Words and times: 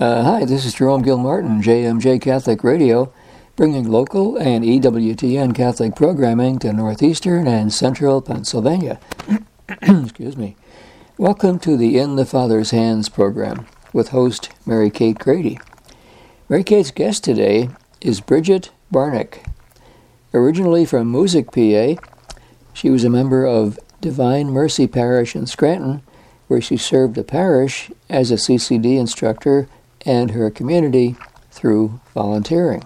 Uh, 0.00 0.22
hi, 0.22 0.44
this 0.44 0.64
is 0.64 0.74
Jerome 0.74 1.02
Gilmartin, 1.02 1.60
JMJ 1.60 2.22
Catholic 2.22 2.62
Radio, 2.62 3.12
bringing 3.56 3.90
local 3.90 4.36
and 4.36 4.64
EWTN 4.64 5.56
Catholic 5.56 5.96
programming 5.96 6.60
to 6.60 6.72
northeastern 6.72 7.48
and 7.48 7.72
central 7.72 8.22
Pennsylvania. 8.22 9.00
Excuse 9.82 10.36
me. 10.36 10.54
Welcome 11.16 11.58
to 11.58 11.76
the 11.76 11.98
In 11.98 12.14
the 12.14 12.24
Father's 12.24 12.70
Hands 12.70 13.08
program 13.08 13.66
with 13.92 14.10
host 14.10 14.50
Mary 14.64 14.88
Kate 14.88 15.18
Grady. 15.18 15.58
Mary 16.48 16.62
Kate's 16.62 16.92
guest 16.92 17.24
today 17.24 17.68
is 18.00 18.20
Bridget 18.20 18.70
Barnick. 18.94 19.44
Originally 20.32 20.84
from 20.84 21.12
Moosic, 21.12 21.50
PA, 21.50 22.00
she 22.72 22.88
was 22.88 23.02
a 23.02 23.10
member 23.10 23.44
of 23.44 23.80
Divine 24.00 24.50
Mercy 24.50 24.86
Parish 24.86 25.34
in 25.34 25.46
Scranton, 25.46 26.02
where 26.46 26.60
she 26.60 26.76
served 26.76 27.16
the 27.16 27.24
parish 27.24 27.90
as 28.08 28.30
a 28.30 28.34
CCD 28.34 28.96
instructor 28.96 29.68
and 30.08 30.30
her 30.30 30.50
community 30.50 31.16
through 31.50 32.00
volunteering. 32.14 32.82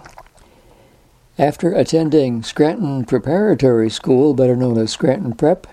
After 1.39 1.73
attending 1.73 2.43
Scranton 2.43 3.05
Preparatory 3.05 3.89
School, 3.89 4.33
better 4.33 4.57
known 4.57 4.77
as 4.77 4.91
Scranton 4.91 5.33
Prep, 5.33 5.65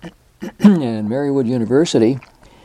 and 0.60 1.08
Marywood 1.08 1.46
University, 1.46 2.20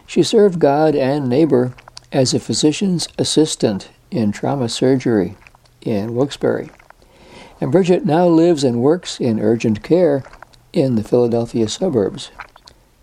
she 0.06 0.22
served 0.22 0.60
God 0.60 0.96
and 0.96 1.28
neighbor 1.28 1.74
as 2.12 2.34
a 2.34 2.40
physician's 2.40 3.08
assistant 3.18 3.90
in 4.12 4.32
trauma 4.32 4.70
surgery 4.70 5.36
in 5.82 6.14
Wilkes-Barre. 6.14 6.70
And 7.60 7.72
Bridget 7.72 8.06
now 8.06 8.28
lives 8.28 8.64
and 8.64 8.82
works 8.82 9.20
in 9.20 9.40
urgent 9.40 9.82
care 9.82 10.24
in 10.72 10.96
the 10.96 11.04
Philadelphia 11.04 11.68
suburbs. 11.68 12.30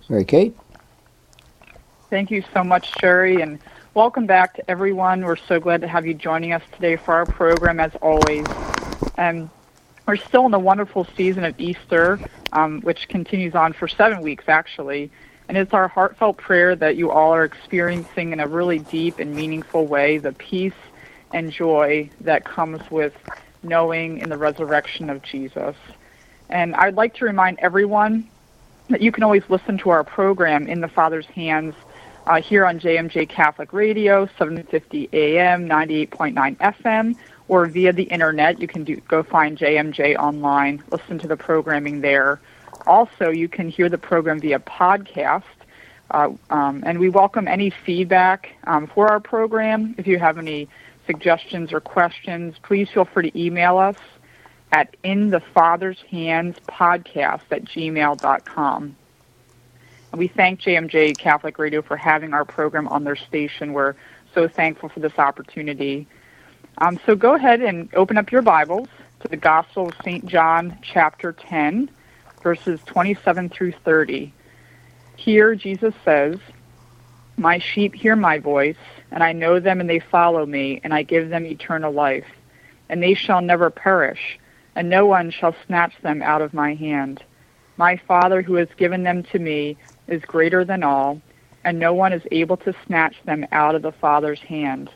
Mary 0.08 0.24
Kate? 0.24 0.56
Thank 2.08 2.30
you 2.30 2.44
so 2.54 2.62
much, 2.62 2.92
Jerry, 3.00 3.42
and 3.42 3.58
Welcome 3.94 4.26
back 4.26 4.54
to 4.54 4.68
everyone. 4.68 5.24
We're 5.24 5.36
so 5.36 5.60
glad 5.60 5.82
to 5.82 5.86
have 5.86 6.04
you 6.04 6.14
joining 6.14 6.52
us 6.52 6.64
today 6.72 6.96
for 6.96 7.14
our 7.14 7.24
program, 7.24 7.78
as 7.78 7.94
always. 8.02 8.44
And 9.16 9.48
we're 10.04 10.16
still 10.16 10.46
in 10.46 10.50
the 10.50 10.58
wonderful 10.58 11.06
season 11.16 11.44
of 11.44 11.54
Easter, 11.60 12.18
um, 12.52 12.80
which 12.80 13.06
continues 13.06 13.54
on 13.54 13.72
for 13.72 13.86
seven 13.86 14.20
weeks, 14.20 14.46
actually. 14.48 15.12
And 15.48 15.56
it's 15.56 15.72
our 15.72 15.86
heartfelt 15.86 16.38
prayer 16.38 16.74
that 16.74 16.96
you 16.96 17.12
all 17.12 17.32
are 17.34 17.44
experiencing 17.44 18.32
in 18.32 18.40
a 18.40 18.48
really 18.48 18.80
deep 18.80 19.20
and 19.20 19.32
meaningful 19.32 19.86
way 19.86 20.18
the 20.18 20.32
peace 20.32 20.72
and 21.32 21.52
joy 21.52 22.10
that 22.22 22.44
comes 22.44 22.80
with 22.90 23.14
knowing 23.62 24.18
in 24.18 24.28
the 24.28 24.36
resurrection 24.36 25.08
of 25.08 25.22
Jesus. 25.22 25.76
And 26.48 26.74
I'd 26.74 26.96
like 26.96 27.14
to 27.18 27.26
remind 27.26 27.60
everyone 27.60 28.28
that 28.88 29.02
you 29.02 29.12
can 29.12 29.22
always 29.22 29.44
listen 29.48 29.78
to 29.78 29.90
our 29.90 30.02
program 30.02 30.66
in 30.66 30.80
the 30.80 30.88
Father's 30.88 31.26
hands 31.26 31.76
uh, 32.26 32.40
here 32.40 32.64
on 32.64 32.80
JMJ 32.80 33.28
Catholic 33.28 33.72
Radio, 33.72 34.26
750 34.38 35.08
AM, 35.12 35.68
98.9 35.68 36.56
FM, 36.56 37.16
or 37.48 37.66
via 37.66 37.92
the 37.92 38.04
internet. 38.04 38.60
You 38.60 38.66
can 38.66 38.84
do, 38.84 38.96
go 39.08 39.22
find 39.22 39.58
JMJ 39.58 40.16
online, 40.16 40.82
listen 40.90 41.18
to 41.18 41.28
the 41.28 41.36
programming 41.36 42.00
there. 42.00 42.40
Also, 42.86 43.30
you 43.30 43.48
can 43.48 43.68
hear 43.68 43.88
the 43.88 43.98
program 43.98 44.40
via 44.40 44.58
podcast. 44.58 45.42
Uh, 46.10 46.30
um, 46.50 46.82
and 46.86 46.98
we 46.98 47.08
welcome 47.08 47.48
any 47.48 47.70
feedback 47.70 48.50
um, 48.64 48.86
for 48.86 49.08
our 49.08 49.20
program. 49.20 49.94
If 49.98 50.06
you 50.06 50.18
have 50.18 50.38
any 50.38 50.68
suggestions 51.06 51.72
or 51.72 51.80
questions, 51.80 52.56
please 52.62 52.88
feel 52.90 53.04
free 53.04 53.30
to 53.30 53.40
email 53.40 53.78
us 53.78 53.96
at 54.72 54.96
in 55.02 55.30
the 55.30 55.40
father's 55.40 56.00
hands 56.10 56.56
podcast 56.68 57.42
at 57.50 57.64
gmail.com. 57.64 58.96
We 60.16 60.28
thank 60.28 60.60
JMJ 60.60 61.18
Catholic 61.18 61.58
Radio 61.58 61.82
for 61.82 61.96
having 61.96 62.34
our 62.34 62.44
program 62.44 62.86
on 62.86 63.02
their 63.02 63.16
station. 63.16 63.72
We're 63.72 63.96
so 64.32 64.46
thankful 64.46 64.88
for 64.88 65.00
this 65.00 65.18
opportunity. 65.18 66.06
Um, 66.78 67.00
so 67.04 67.16
go 67.16 67.34
ahead 67.34 67.60
and 67.60 67.92
open 67.94 68.16
up 68.16 68.30
your 68.30 68.42
Bibles 68.42 68.88
to 69.20 69.28
the 69.28 69.36
Gospel 69.36 69.88
of 69.88 69.94
St. 70.04 70.24
John, 70.26 70.78
chapter 70.82 71.32
10, 71.32 71.90
verses 72.42 72.78
27 72.86 73.48
through 73.48 73.72
30. 73.84 74.32
Here, 75.16 75.56
Jesus 75.56 75.94
says, 76.04 76.38
My 77.36 77.58
sheep 77.58 77.94
hear 77.94 78.14
my 78.14 78.38
voice, 78.38 78.76
and 79.10 79.22
I 79.22 79.32
know 79.32 79.58
them, 79.58 79.80
and 79.80 79.90
they 79.90 79.98
follow 80.00 80.46
me, 80.46 80.80
and 80.84 80.94
I 80.94 81.02
give 81.02 81.28
them 81.28 81.44
eternal 81.44 81.92
life. 81.92 82.26
And 82.88 83.02
they 83.02 83.14
shall 83.14 83.40
never 83.40 83.68
perish, 83.68 84.38
and 84.76 84.88
no 84.88 85.06
one 85.06 85.32
shall 85.32 85.56
snatch 85.66 85.94
them 86.02 86.22
out 86.22 86.42
of 86.42 86.54
my 86.54 86.74
hand. 86.74 87.24
My 87.76 87.96
Father, 87.96 88.42
who 88.42 88.54
has 88.54 88.68
given 88.76 89.02
them 89.02 89.24
to 89.24 89.38
me, 89.40 89.76
is 90.08 90.22
greater 90.22 90.64
than 90.64 90.82
all, 90.82 91.20
and 91.64 91.78
no 91.78 91.94
one 91.94 92.12
is 92.12 92.22
able 92.30 92.56
to 92.58 92.74
snatch 92.86 93.16
them 93.24 93.46
out 93.52 93.74
of 93.74 93.82
the 93.82 93.92
Father's 93.92 94.40
hand. 94.40 94.90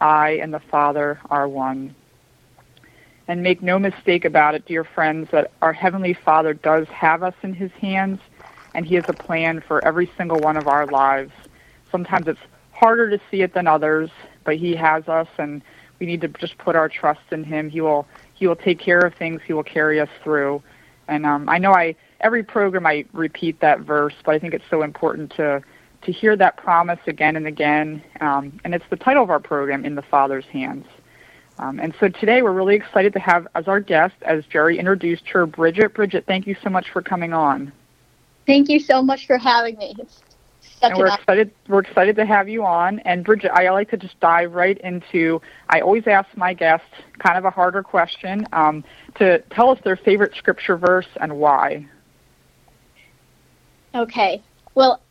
I 0.00 0.30
and 0.42 0.52
the 0.52 0.60
Father 0.60 1.20
are 1.30 1.48
one. 1.48 1.94
And 3.26 3.42
make 3.42 3.62
no 3.62 3.78
mistake 3.78 4.24
about 4.24 4.54
it, 4.54 4.66
dear 4.66 4.84
friends, 4.84 5.30
that 5.30 5.50
our 5.62 5.72
Heavenly 5.72 6.12
Father 6.12 6.52
does 6.52 6.86
have 6.88 7.22
us 7.22 7.34
in 7.42 7.54
His 7.54 7.70
hands, 7.72 8.20
and 8.74 8.84
He 8.84 8.96
has 8.96 9.04
a 9.08 9.14
plan 9.14 9.60
for 9.60 9.84
every 9.84 10.10
single 10.16 10.38
one 10.38 10.56
of 10.56 10.68
our 10.68 10.86
lives. 10.86 11.32
Sometimes 11.90 12.28
it's 12.28 12.40
harder 12.72 13.08
to 13.10 13.20
see 13.30 13.42
it 13.42 13.54
than 13.54 13.66
others, 13.66 14.10
but 14.44 14.56
He 14.56 14.76
has 14.76 15.08
us, 15.08 15.28
and 15.38 15.62
we 15.98 16.06
need 16.06 16.20
to 16.20 16.28
just 16.28 16.58
put 16.58 16.76
our 16.76 16.88
trust 16.88 17.22
in 17.30 17.44
Him. 17.44 17.70
He 17.70 17.80
will 17.80 18.06
He 18.34 18.46
will 18.46 18.56
take 18.56 18.78
care 18.78 18.98
of 18.98 19.14
things. 19.14 19.40
He 19.46 19.52
will 19.52 19.62
carry 19.62 20.00
us 20.00 20.10
through. 20.22 20.62
And 21.08 21.24
um, 21.24 21.48
I 21.48 21.58
know 21.58 21.72
I 21.72 21.96
every 22.24 22.42
program 22.42 22.86
I 22.86 23.04
repeat 23.12 23.60
that 23.60 23.80
verse, 23.80 24.14
but 24.24 24.34
I 24.34 24.38
think 24.40 24.54
it's 24.54 24.64
so 24.70 24.82
important 24.82 25.30
to 25.36 25.62
to 26.02 26.12
hear 26.12 26.36
that 26.36 26.58
promise 26.58 26.98
again 27.06 27.34
and 27.36 27.46
again. 27.46 28.02
Um, 28.20 28.60
and 28.62 28.74
it's 28.74 28.84
the 28.90 28.96
title 28.96 29.22
of 29.22 29.30
our 29.30 29.40
program, 29.40 29.86
In 29.86 29.94
the 29.94 30.02
Father's 30.02 30.44
Hands. 30.44 30.84
Um, 31.58 31.80
and 31.80 31.94
so 31.98 32.08
today 32.08 32.42
we're 32.42 32.52
really 32.52 32.74
excited 32.74 33.14
to 33.14 33.20
have 33.20 33.46
as 33.54 33.68
our 33.68 33.80
guest, 33.80 34.14
as 34.20 34.44
Jerry 34.46 34.78
introduced 34.78 35.26
her, 35.28 35.46
Bridget. 35.46 35.94
Bridget, 35.94 36.26
thank 36.26 36.46
you 36.46 36.56
so 36.62 36.68
much 36.68 36.90
for 36.90 37.00
coming 37.00 37.32
on. 37.32 37.72
Thank 38.46 38.68
you 38.68 38.80
so 38.80 39.02
much 39.02 39.26
for 39.26 39.38
having 39.38 39.78
me. 39.78 39.94
It's 39.98 40.20
such 40.80 40.90
and 40.90 40.98
we're 40.98 41.14
excited. 41.14 41.50
We're 41.68 41.80
excited 41.80 42.16
to 42.16 42.26
have 42.26 42.48
you 42.48 42.64
on. 42.64 42.98
And 43.00 43.24
Bridget, 43.24 43.52
I 43.54 43.70
like 43.70 43.88
to 43.90 43.96
just 43.96 44.18
dive 44.20 44.52
right 44.52 44.76
into. 44.78 45.40
I 45.70 45.80
always 45.80 46.06
ask 46.06 46.28
my 46.36 46.52
guests 46.52 46.86
kind 47.18 47.38
of 47.38 47.46
a 47.46 47.50
harder 47.50 47.82
question 47.82 48.46
um, 48.52 48.84
to 49.14 49.38
tell 49.50 49.70
us 49.70 49.78
their 49.84 49.96
favorite 49.96 50.34
scripture 50.36 50.76
verse 50.76 51.08
and 51.20 51.38
why. 51.38 51.86
Okay. 53.94 54.42
Well, 54.74 55.04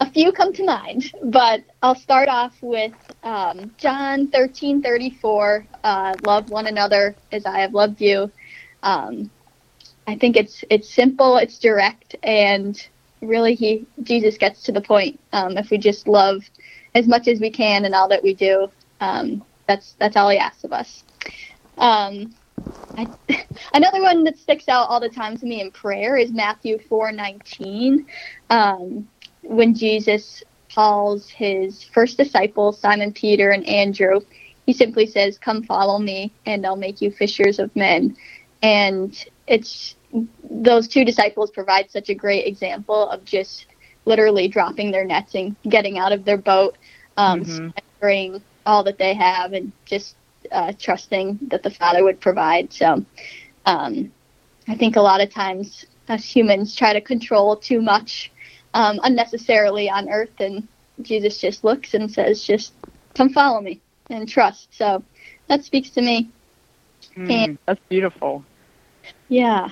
a 0.00 0.10
few 0.10 0.32
come 0.32 0.52
to 0.54 0.64
mind, 0.64 1.12
but 1.24 1.64
I'll 1.82 1.94
start 1.94 2.28
off 2.28 2.56
with 2.60 2.94
um, 3.22 3.72
John 3.78 4.28
thirteen 4.28 4.82
thirty 4.82 5.10
four. 5.10 5.66
Uh, 5.84 6.16
love 6.20 6.48
one 6.48 6.66
another 6.66 7.16
as 7.30 7.46
I 7.46 7.60
have 7.60 7.74
loved 7.74 8.00
you. 8.00 8.32
Um, 8.82 9.30
I 10.06 10.16
think 10.16 10.36
it's 10.36 10.64
it's 10.70 10.92
simple, 10.92 11.36
it's 11.36 11.58
direct, 11.60 12.16
and 12.24 12.76
really, 13.20 13.54
he 13.54 13.86
Jesus 14.02 14.36
gets 14.36 14.62
to 14.64 14.72
the 14.72 14.80
point. 14.80 15.20
Um, 15.32 15.56
if 15.56 15.70
we 15.70 15.78
just 15.78 16.08
love 16.08 16.42
as 16.94 17.06
much 17.06 17.28
as 17.28 17.40
we 17.40 17.50
can 17.50 17.84
and 17.84 17.94
all 17.94 18.08
that 18.08 18.24
we 18.24 18.34
do, 18.34 18.68
um, 19.00 19.44
that's 19.68 19.94
that's 20.00 20.16
all 20.16 20.28
he 20.30 20.38
asks 20.38 20.64
of 20.64 20.72
us. 20.72 21.04
Um, 21.78 22.34
I, 22.96 23.06
another 23.74 24.02
one 24.02 24.24
that 24.24 24.38
sticks 24.38 24.68
out 24.68 24.88
all 24.88 25.00
the 25.00 25.08
time 25.08 25.36
to 25.36 25.46
me 25.46 25.60
in 25.60 25.70
prayer 25.70 26.16
is 26.16 26.32
Matthew 26.32 26.78
4:19, 26.78 28.06
um, 28.50 29.08
when 29.42 29.74
Jesus 29.74 30.42
calls 30.74 31.28
his 31.28 31.82
first 31.82 32.16
disciples, 32.16 32.78
Simon 32.78 33.12
Peter 33.12 33.50
and 33.50 33.66
Andrew. 33.66 34.20
He 34.66 34.72
simply 34.72 35.06
says, 35.06 35.38
"Come 35.38 35.64
follow 35.64 35.98
me, 35.98 36.32
and 36.46 36.64
I'll 36.64 36.76
make 36.76 37.00
you 37.00 37.10
fishers 37.10 37.58
of 37.58 37.74
men." 37.74 38.16
And 38.62 39.16
it's 39.46 39.96
those 40.44 40.88
two 40.88 41.04
disciples 41.04 41.50
provide 41.50 41.90
such 41.90 42.10
a 42.10 42.14
great 42.14 42.46
example 42.46 43.08
of 43.08 43.24
just 43.24 43.66
literally 44.04 44.48
dropping 44.48 44.90
their 44.90 45.04
nets 45.04 45.34
and 45.34 45.56
getting 45.68 45.98
out 45.98 46.12
of 46.12 46.24
their 46.24 46.36
boat, 46.36 46.76
um, 47.16 47.44
mm-hmm. 47.44 48.36
all 48.66 48.84
that 48.84 48.98
they 48.98 49.14
have, 49.14 49.52
and 49.52 49.72
just 49.84 50.16
uh, 50.52 50.72
trusting 50.78 51.38
that 51.48 51.62
the 51.62 51.70
Father 51.70 52.04
would 52.04 52.20
provide. 52.20 52.72
So 52.72 53.04
um, 53.66 54.12
I 54.68 54.74
think 54.74 54.96
a 54.96 55.00
lot 55.00 55.20
of 55.20 55.30
times 55.30 55.86
us 56.08 56.24
humans 56.24 56.74
try 56.74 56.92
to 56.92 57.00
control 57.00 57.56
too 57.56 57.80
much 57.80 58.30
um, 58.74 59.00
unnecessarily 59.02 59.90
on 59.90 60.08
earth, 60.08 60.40
and 60.40 60.66
Jesus 61.02 61.38
just 61.38 61.64
looks 61.64 61.94
and 61.94 62.10
says, 62.10 62.44
just 62.44 62.72
come 63.14 63.30
follow 63.30 63.60
me 63.60 63.80
and 64.10 64.28
trust. 64.28 64.68
So 64.72 65.02
that 65.48 65.64
speaks 65.64 65.90
to 65.90 66.02
me. 66.02 66.30
Mm, 67.16 67.30
and, 67.30 67.58
that's 67.66 67.80
beautiful. 67.88 68.44
Yeah. 69.28 69.70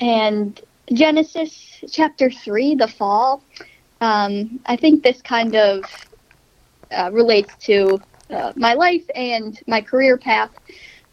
And 0.00 0.60
Genesis 0.92 1.82
chapter 1.90 2.30
3, 2.30 2.76
the 2.76 2.88
fall, 2.88 3.42
um, 4.00 4.60
I 4.66 4.76
think 4.76 5.02
this 5.02 5.20
kind 5.22 5.54
of 5.56 5.84
uh, 6.90 7.10
relates 7.12 7.54
to 7.66 8.00
uh, 8.30 8.52
my 8.56 8.74
life 8.74 9.04
and 9.14 9.58
my 9.66 9.80
career 9.80 10.16
path. 10.18 10.50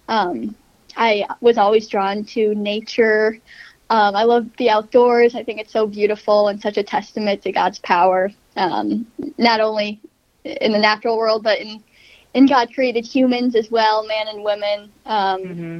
Um, 0.07 0.55
I 0.95 1.25
was 1.41 1.57
always 1.57 1.87
drawn 1.87 2.23
to 2.25 2.53
nature. 2.55 3.37
Um, 3.89 4.15
I 4.15 4.23
love 4.23 4.47
the 4.57 4.69
outdoors. 4.69 5.35
I 5.35 5.43
think 5.43 5.59
it's 5.59 5.71
so 5.73 5.87
beautiful 5.87 6.47
and 6.47 6.61
such 6.61 6.77
a 6.77 6.83
testament 6.83 7.41
to 7.43 7.51
God's 7.51 7.79
power, 7.79 8.31
um, 8.55 9.05
not 9.37 9.59
only 9.61 10.01
in 10.43 10.71
the 10.71 10.79
natural 10.79 11.17
world, 11.17 11.43
but 11.43 11.59
in 11.59 11.83
and 12.33 12.49
God 12.49 12.73
created 12.73 13.05
humans 13.05 13.55
as 13.55 13.71
well, 13.71 14.05
man 14.05 14.27
and 14.27 14.43
women. 14.43 14.91
Um, 15.05 15.41
hmm 15.41 15.79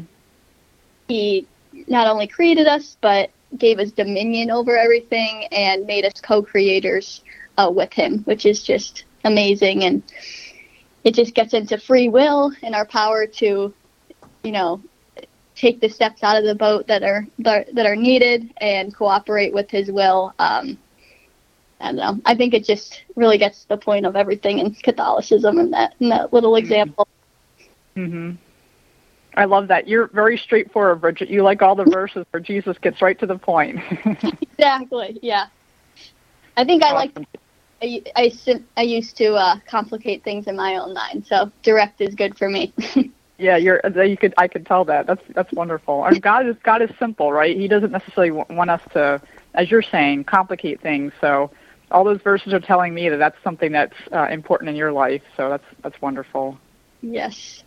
He 1.08 1.48
not 1.88 2.08
only 2.08 2.28
created 2.28 2.68
us, 2.68 2.98
but 3.02 3.30
gave 3.58 3.80
us 3.80 3.92
dominion 3.92 4.50
over 4.52 4.78
everything 4.78 5.46
and 5.52 5.86
made 5.86 6.06
us 6.06 6.14
co-creators 6.22 7.22
uh, 7.58 7.70
with 7.74 7.94
Him, 7.94 8.20
which 8.24 8.46
is 8.46 8.64
just 8.64 9.04
amazing. 9.24 9.84
And 9.84 10.04
it 11.06 11.14
just 11.14 11.36
gets 11.36 11.54
into 11.54 11.78
free 11.78 12.10
will 12.10 12.52
and 12.64 12.76
our 12.76 12.86
power 12.86 13.28
to, 13.28 13.74
you 14.44 14.52
know, 14.52 14.82
take 15.56 15.80
the 15.80 15.88
steps 15.88 16.24
out 16.24 16.36
of 16.36 16.44
the 16.44 16.56
boat 16.56 16.88
that 16.88 17.04
are 17.04 17.26
that 17.40 17.86
are 17.86 17.96
needed 17.96 18.52
and 18.58 18.94
cooperate 18.94 19.54
with 19.54 19.70
His 19.70 19.90
will. 19.90 20.34
Um, 20.40 20.78
I 21.80 21.86
don't 21.86 21.96
know. 21.96 22.20
I 22.26 22.36
think 22.36 22.54
it 22.54 22.66
just 22.66 23.04
really 23.16 23.38
gets 23.38 23.62
to 23.62 23.70
the 23.70 23.78
point 23.78 24.06
of 24.06 24.16
everything 24.16 24.60
in 24.60 24.74
Catholicism 24.74 25.60
in 25.60 25.72
that 25.72 25.94
in 26.00 26.10
that 26.10 26.34
little 26.34 26.56
example. 26.56 27.08
Mm-hmm. 27.96 28.32
I 29.38 29.46
love 29.46 29.68
that. 29.68 29.88
You're 29.88 30.08
very 30.08 30.38
straightforward, 30.38 31.02
Bridget. 31.02 31.30
You 31.30 31.44
like 31.44 31.62
all 31.62 31.76
the 31.76 31.84
verses 31.84 32.26
where 32.32 32.40
Jesus 32.40 32.78
gets 32.82 33.02
right 33.02 33.20
to 33.20 33.26
the 33.26 33.38
point. 33.38 33.80
Exactly. 34.58 35.20
Yeah. 35.22 35.48
I 36.56 36.64
think 36.64 36.82
I 36.82 36.94
like 36.94 37.12
Awesome. 37.12 37.26
I, 37.86 38.02
I, 38.16 38.32
I 38.78 38.82
used 38.82 39.16
to 39.18 39.36
uh, 39.36 39.60
complicate 39.68 40.24
things 40.24 40.48
in 40.48 40.56
my 40.56 40.76
own 40.78 40.94
mind, 40.94 41.26
so 41.28 41.52
direct 41.62 42.02
is 42.02 42.16
good 42.16 42.38
for 42.38 42.50
me. 42.50 42.74
Yeah, 43.38 43.58
you're. 43.58 43.82
You 43.86 44.16
could. 44.16 44.34
I 44.38 44.48
could 44.48 44.66
tell 44.66 44.86
that. 44.86 45.08
That's 45.08 45.22
that's 45.34 45.52
wonderful. 45.52 46.06
And 46.06 46.22
God 46.22 46.48
is 46.48 46.56
God 46.64 46.82
is 46.82 46.90
simple, 46.98 47.34
right? 47.34 47.56
He 47.58 47.68
doesn't 47.68 47.92
necessarily 47.92 48.32
want 48.32 48.70
us 48.70 48.80
to, 48.94 49.22
as 49.56 49.70
you're 49.70 49.82
saying, 49.82 50.24
complicate 50.24 50.80
things. 50.82 51.12
So 51.20 51.52
all 51.92 52.06
those 52.06 52.22
verses 52.22 52.54
are 52.54 52.62
telling 52.62 52.94
me 52.94 53.10
that 53.10 53.18
that's 53.18 53.36
something 53.44 53.74
that's 53.74 53.96
uh, 54.14 54.28
important 54.32 54.70
in 54.70 54.78
your 54.78 54.94
life. 54.94 55.22
So 55.36 55.50
that's 55.50 55.66
that's 55.84 56.02
wonderful. 56.02 56.58
yes. 57.02 57.64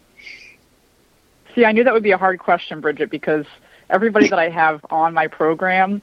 See, 1.54 1.66
I 1.66 1.72
knew 1.72 1.84
that 1.84 1.92
would 1.92 2.02
be 2.02 2.12
a 2.12 2.18
hard 2.18 2.38
question, 2.38 2.80
Bridget, 2.80 3.10
because 3.10 3.44
everybody 3.90 4.28
that 4.28 4.38
I 4.38 4.48
have 4.48 4.80
on 4.90 5.12
my 5.12 5.26
program 5.26 6.00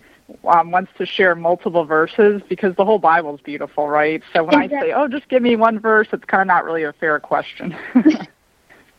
um, 0.48 0.72
wants 0.72 0.92
to 0.98 1.06
share 1.06 1.36
multiple 1.36 1.86
verses 1.86 2.42
because 2.50 2.75
the 2.75 2.86
whole 2.86 3.00
Bible 3.00 3.36
is 3.36 3.42
beautiful, 3.42 3.88
right? 3.88 4.22
So 4.33 4.44
when 4.44 4.56
I 4.56 4.68
say, 4.68 4.92
"Oh, 4.94 5.07
just 5.07 5.27
give 5.30 5.42
me 5.42 5.56
one 5.56 5.80
verse," 5.80 6.07
it's 6.12 6.25
kind 6.25 6.42
of 6.42 6.48
not 6.48 6.66
really 6.66 6.83
a 6.83 6.94
fair 6.94 7.19
question. 7.19 7.75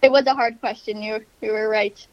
It 0.02 0.12
was 0.12 0.26
a 0.26 0.34
hard 0.34 0.60
question. 0.60 1.02
You 1.02 1.24
you 1.40 1.52
were 1.52 1.68
right. 1.68 2.06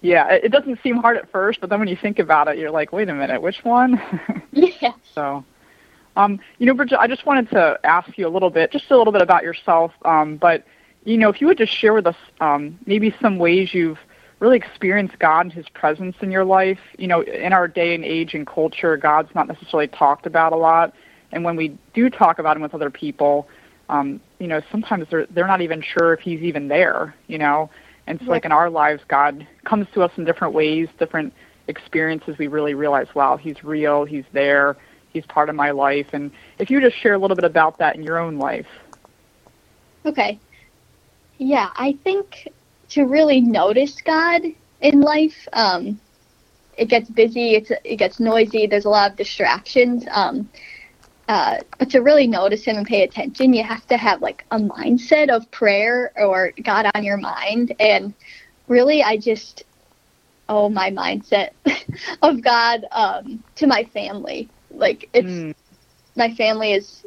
yeah, 0.00 0.28
it, 0.32 0.44
it 0.44 0.48
doesn't 0.48 0.80
seem 0.82 0.96
hard 0.96 1.16
at 1.16 1.30
first, 1.30 1.60
but 1.60 1.70
then 1.70 1.78
when 1.78 1.88
you 1.88 1.96
think 1.96 2.18
about 2.18 2.48
it, 2.48 2.58
you're 2.58 2.70
like, 2.70 2.92
"Wait 2.92 3.08
a 3.08 3.14
minute, 3.14 3.42
which 3.42 3.64
one?" 3.64 4.00
Yeah. 4.52 4.94
So, 5.14 5.44
um, 6.16 6.40
you 6.58 6.66
know, 6.66 6.74
Bridget, 6.74 6.98
I 6.98 7.06
just 7.06 7.26
wanted 7.26 7.50
to 7.50 7.78
ask 7.84 8.16
you 8.18 8.26
a 8.26 8.30
little 8.30 8.50
bit, 8.50 8.72
just 8.72 8.90
a 8.90 8.96
little 8.96 9.12
bit 9.12 9.22
about 9.22 9.44
yourself. 9.44 9.92
Um, 10.04 10.36
but, 10.36 10.64
you 11.04 11.16
know, 11.16 11.28
if 11.28 11.40
you 11.40 11.46
would 11.46 11.58
just 11.58 11.72
share 11.72 11.94
with 11.94 12.06
us 12.08 12.16
um, 12.40 12.78
maybe 12.86 13.14
some 13.20 13.38
ways 13.38 13.72
you've 13.72 13.98
really 14.40 14.56
experienced 14.56 15.18
God 15.18 15.40
and 15.40 15.52
His 15.52 15.68
presence 15.68 16.16
in 16.20 16.30
your 16.30 16.44
life. 16.44 16.78
You 16.96 17.08
know, 17.08 17.22
in 17.22 17.52
our 17.52 17.68
day 17.68 17.94
and 17.94 18.04
age 18.04 18.34
and 18.34 18.46
culture, 18.46 18.96
God's 18.96 19.34
not 19.34 19.48
necessarily 19.48 19.88
talked 19.88 20.26
about 20.26 20.52
a 20.52 20.56
lot. 20.56 20.94
And 21.32 21.44
when 21.44 21.56
we 21.56 21.76
do 21.94 22.08
talk 22.08 22.38
about 22.38 22.56
Him 22.56 22.62
with 22.62 22.74
other 22.74 22.90
people, 22.90 23.48
um, 23.88 24.20
you 24.38 24.46
know, 24.46 24.60
sometimes 24.70 25.06
they're 25.10 25.26
they're 25.26 25.46
not 25.46 25.60
even 25.60 25.82
sure 25.82 26.12
if 26.12 26.20
He's 26.20 26.40
even 26.40 26.68
there. 26.68 27.14
You 27.26 27.38
know, 27.38 27.70
and 28.06 28.20
so 28.20 28.26
like 28.26 28.44
in 28.44 28.52
our 28.52 28.70
lives, 28.70 29.02
God 29.08 29.46
comes 29.64 29.86
to 29.94 30.02
us 30.02 30.12
in 30.16 30.24
different 30.24 30.54
ways, 30.54 30.88
different 30.98 31.32
experiences. 31.66 32.38
We 32.38 32.46
really 32.46 32.74
realize, 32.74 33.08
wow, 33.14 33.36
He's 33.36 33.62
real. 33.64 34.04
He's 34.04 34.24
there. 34.32 34.76
He's 35.12 35.26
part 35.26 35.48
of 35.48 35.54
my 35.54 35.70
life. 35.70 36.08
And 36.12 36.30
if 36.58 36.70
you 36.70 36.80
just 36.80 36.96
share 36.96 37.14
a 37.14 37.18
little 37.18 37.36
bit 37.36 37.44
about 37.44 37.78
that 37.78 37.96
in 37.96 38.02
your 38.02 38.18
own 38.18 38.38
life. 38.38 38.66
Okay. 40.04 40.38
Yeah, 41.38 41.70
I 41.76 41.96
think 42.04 42.48
to 42.90 43.04
really 43.04 43.40
notice 43.40 44.00
God 44.02 44.42
in 44.80 45.00
life, 45.00 45.48
um, 45.52 46.00
it 46.76 46.88
gets 46.88 47.10
busy, 47.10 47.54
it's, 47.54 47.70
it 47.84 47.96
gets 47.96 48.20
noisy, 48.20 48.66
there's 48.66 48.84
a 48.84 48.90
lot 48.90 49.10
of 49.10 49.16
distractions. 49.16 50.04
Um, 50.10 50.50
uh, 51.28 51.58
but 51.78 51.90
to 51.90 52.00
really 52.00 52.26
notice 52.26 52.64
Him 52.64 52.76
and 52.76 52.86
pay 52.86 53.02
attention, 53.02 53.52
you 53.52 53.62
have 53.64 53.86
to 53.88 53.96
have 53.96 54.22
like 54.22 54.44
a 54.50 54.58
mindset 54.58 55.28
of 55.30 55.50
prayer 55.50 56.12
or 56.16 56.52
God 56.62 56.86
on 56.94 57.04
your 57.04 57.18
mind. 57.18 57.74
And 57.80 58.14
really, 58.68 59.02
I 59.02 59.16
just 59.18 59.64
oh 60.48 60.68
my 60.68 60.90
mindset 60.90 61.50
of 62.22 62.42
God 62.42 62.86
um, 62.92 63.42
to 63.56 63.66
my 63.66 63.84
family. 63.84 64.50
Like, 64.70 65.08
it's 65.12 65.44
Mm, 65.44 65.52
my 66.16 66.34
family 66.34 66.72
is 66.72 67.04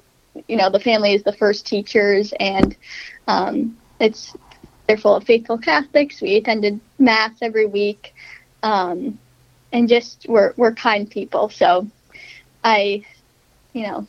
you 0.48 0.56
know 0.58 0.70
the 0.70 0.80
family 0.80 1.14
is 1.14 1.24
the 1.24 1.34
first 1.34 1.66
teachers 1.68 2.34
and 2.40 2.76
um, 3.28 3.78
it's 4.00 4.36
they're 4.92 4.98
full 4.98 5.16
of 5.16 5.24
faithful 5.24 5.58
catholics. 5.58 6.22
We 6.22 6.36
attended 6.36 6.82
mass 7.00 7.32
every 7.42 7.66
week 7.66 8.14
um, 8.62 9.18
and 9.72 9.88
just 9.88 10.26
we're 10.28 10.54
we're 10.58 10.74
kind 10.74 11.10
people. 11.10 11.50
So 11.50 11.88
i 12.64 13.04
you 13.74 13.88
know 13.88 14.06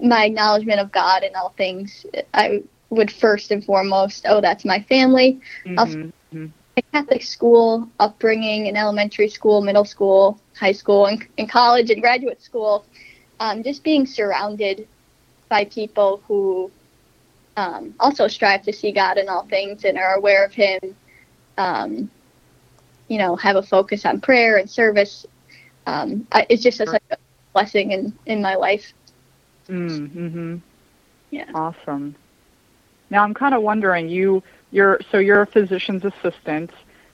my 0.00 0.26
acknowledgement 0.26 0.78
of 0.78 0.92
god 0.92 1.24
in 1.24 1.34
all 1.34 1.48
things 1.56 2.06
i 2.34 2.62
would 2.90 3.10
first 3.10 3.50
and 3.50 3.64
foremost 3.64 4.26
oh 4.28 4.40
that's 4.40 4.64
my 4.64 4.80
family. 4.82 5.40
Mhm, 5.66 6.12
mhm. 6.34 6.50
a 6.76 6.82
Catholic 6.92 7.22
school 7.22 7.88
upbringing 7.98 8.66
in 8.66 8.76
elementary 8.76 9.28
school, 9.28 9.62
middle 9.62 9.84
school, 9.84 10.38
high 10.54 10.72
school, 10.72 11.06
and, 11.06 11.26
and 11.38 11.48
college 11.48 11.90
and 11.90 12.02
graduate 12.02 12.42
school, 12.42 12.84
um, 13.40 13.62
just 13.62 13.82
being 13.82 14.06
surrounded 14.06 14.86
by 15.48 15.64
people 15.64 16.22
who 16.28 16.70
um, 17.60 17.94
also 18.00 18.26
strive 18.26 18.62
to 18.62 18.72
see 18.72 18.90
God 18.90 19.18
in 19.18 19.28
all 19.28 19.44
things 19.44 19.84
and 19.84 19.98
are 19.98 20.14
aware 20.14 20.46
of 20.46 20.52
Him. 20.52 20.80
Um, 21.58 22.10
you 23.08 23.18
know, 23.18 23.36
have 23.36 23.56
a 23.56 23.62
focus 23.62 24.06
on 24.06 24.20
prayer 24.20 24.56
and 24.56 24.70
service. 24.70 25.26
Um, 25.86 26.26
I, 26.32 26.46
it's 26.48 26.62
just 26.62 26.80
a, 26.80 26.86
such 26.86 27.02
a 27.10 27.18
blessing 27.52 27.92
in 27.92 28.14
in 28.24 28.40
my 28.40 28.54
life. 28.54 28.94
Mm, 29.68 30.08
mm-hmm. 30.10 30.56
Yeah. 31.30 31.50
Awesome. 31.54 32.14
Now 33.10 33.24
I'm 33.24 33.34
kind 33.34 33.54
of 33.54 33.62
wondering, 33.62 34.08
you, 34.08 34.42
you're 34.70 34.98
so 35.12 35.18
you're 35.18 35.42
a 35.42 35.46
physician's 35.46 36.04
assistant. 36.04 36.70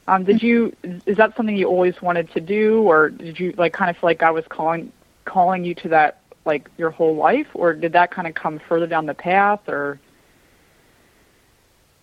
Um, 0.07 0.23
did 0.23 0.45
you? 0.45 0.73
Is 1.07 1.17
that 1.17 1.37
something 1.37 1.57
you 1.57 1.67
always 1.67 2.01
wanted 2.01 2.31
to 2.35 2.41
do, 2.41 2.83
or 2.83 3.09
did 3.09 3.41
you 3.41 3.53
like 3.57 3.73
kind 3.73 3.91
of 3.91 3.97
feel 3.97 4.11
like 4.11 4.21
God 4.21 4.35
was 4.35 4.45
calling 4.49 4.93
calling 5.25 5.65
you 5.65 5.75
to 5.75 5.89
that 5.89 6.21
like 6.45 6.71
your 6.79 6.91
whole 6.91 7.17
life, 7.17 7.49
or 7.55 7.75
did 7.75 7.93
that 7.95 8.13
kind 8.13 8.29
of 8.29 8.35
come 8.35 8.61
further 8.69 8.87
down 8.87 9.07
the 9.07 9.15
path, 9.15 9.69
or? 9.69 9.99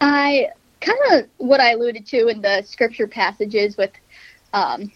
I 0.04 0.50
kind 0.82 1.00
of 1.12 1.26
what 1.38 1.62
I 1.62 1.72
alluded 1.74 2.06
to 2.08 2.27
in 2.27 2.42
the 2.42 2.63
scripture 2.63 3.08
passages 3.08 3.77
with 3.77 3.92
um, 4.54 4.92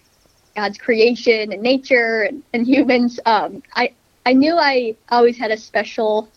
God's 0.55 0.77
creation 0.77 1.53
and 1.53 1.61
nature 1.61 2.23
and, 2.23 2.43
and 2.53 2.67
humans. 2.67 3.19
Um, 3.25 3.63
I 3.75 3.95
I 4.25 4.33
knew 4.33 4.55
I 4.57 4.97
always 5.09 5.37
had 5.37 5.51
a 5.51 5.57
special 5.57 6.33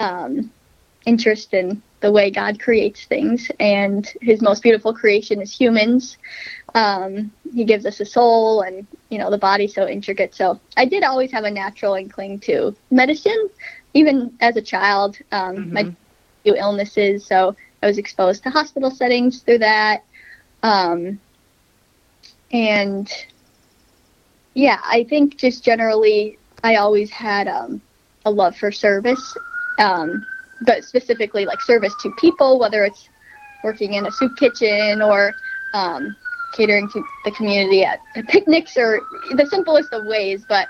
um, 0.00 0.52
interest 1.06 1.54
in 1.54 1.82
the 2.00 2.12
way 2.12 2.30
God 2.30 2.60
creates 2.60 3.06
things, 3.06 3.50
and 3.58 4.08
His 4.22 4.42
most 4.42 4.62
beautiful 4.62 4.94
creation 4.94 5.42
is 5.42 5.54
humans. 5.54 6.16
Um, 6.74 7.32
he 7.54 7.64
gives 7.64 7.86
us 7.86 8.00
a 8.00 8.06
soul, 8.06 8.62
and 8.62 8.86
you 9.10 9.18
know 9.18 9.30
the 9.30 9.38
body's 9.38 9.74
so 9.74 9.88
intricate. 9.88 10.34
So 10.34 10.60
I 10.76 10.84
did 10.84 11.02
always 11.02 11.32
have 11.32 11.44
a 11.44 11.50
natural 11.50 11.94
inkling 11.94 12.40
to 12.40 12.76
medicine, 12.90 13.48
even 13.94 14.36
as 14.40 14.56
a 14.56 14.62
child. 14.62 15.18
Um, 15.32 15.68
My 15.72 15.84
Mhm. 15.84 15.96
few 16.44 16.54
illnesses, 16.56 17.26
so 17.26 17.56
I 17.82 17.86
was 17.86 17.98
exposed 17.98 18.42
to 18.44 18.50
hospital 18.50 18.90
settings 18.90 19.42
through 19.42 19.58
that. 19.58 20.04
Um, 20.62 21.20
and 22.52 23.10
yeah, 24.54 24.78
I 24.84 25.04
think 25.04 25.38
just 25.38 25.64
generally, 25.64 26.38
I 26.64 26.76
always 26.76 27.10
had 27.10 27.46
um, 27.48 27.82
a 28.24 28.30
love 28.30 28.56
for 28.56 28.72
service, 28.72 29.36
um, 29.78 30.26
but 30.62 30.84
specifically 30.84 31.44
like 31.44 31.60
service 31.60 31.94
to 32.02 32.10
people, 32.18 32.58
whether 32.58 32.84
it's 32.84 33.08
working 33.62 33.94
in 33.94 34.06
a 34.06 34.10
soup 34.10 34.36
kitchen 34.36 35.02
or 35.02 35.34
um, 35.74 36.16
catering 36.54 36.88
to 36.90 37.02
the 37.24 37.30
community 37.32 37.84
at, 37.84 38.00
at 38.16 38.26
picnics 38.28 38.76
or 38.76 39.00
the 39.36 39.46
simplest 39.46 39.92
of 39.92 40.04
ways. 40.06 40.44
But 40.48 40.68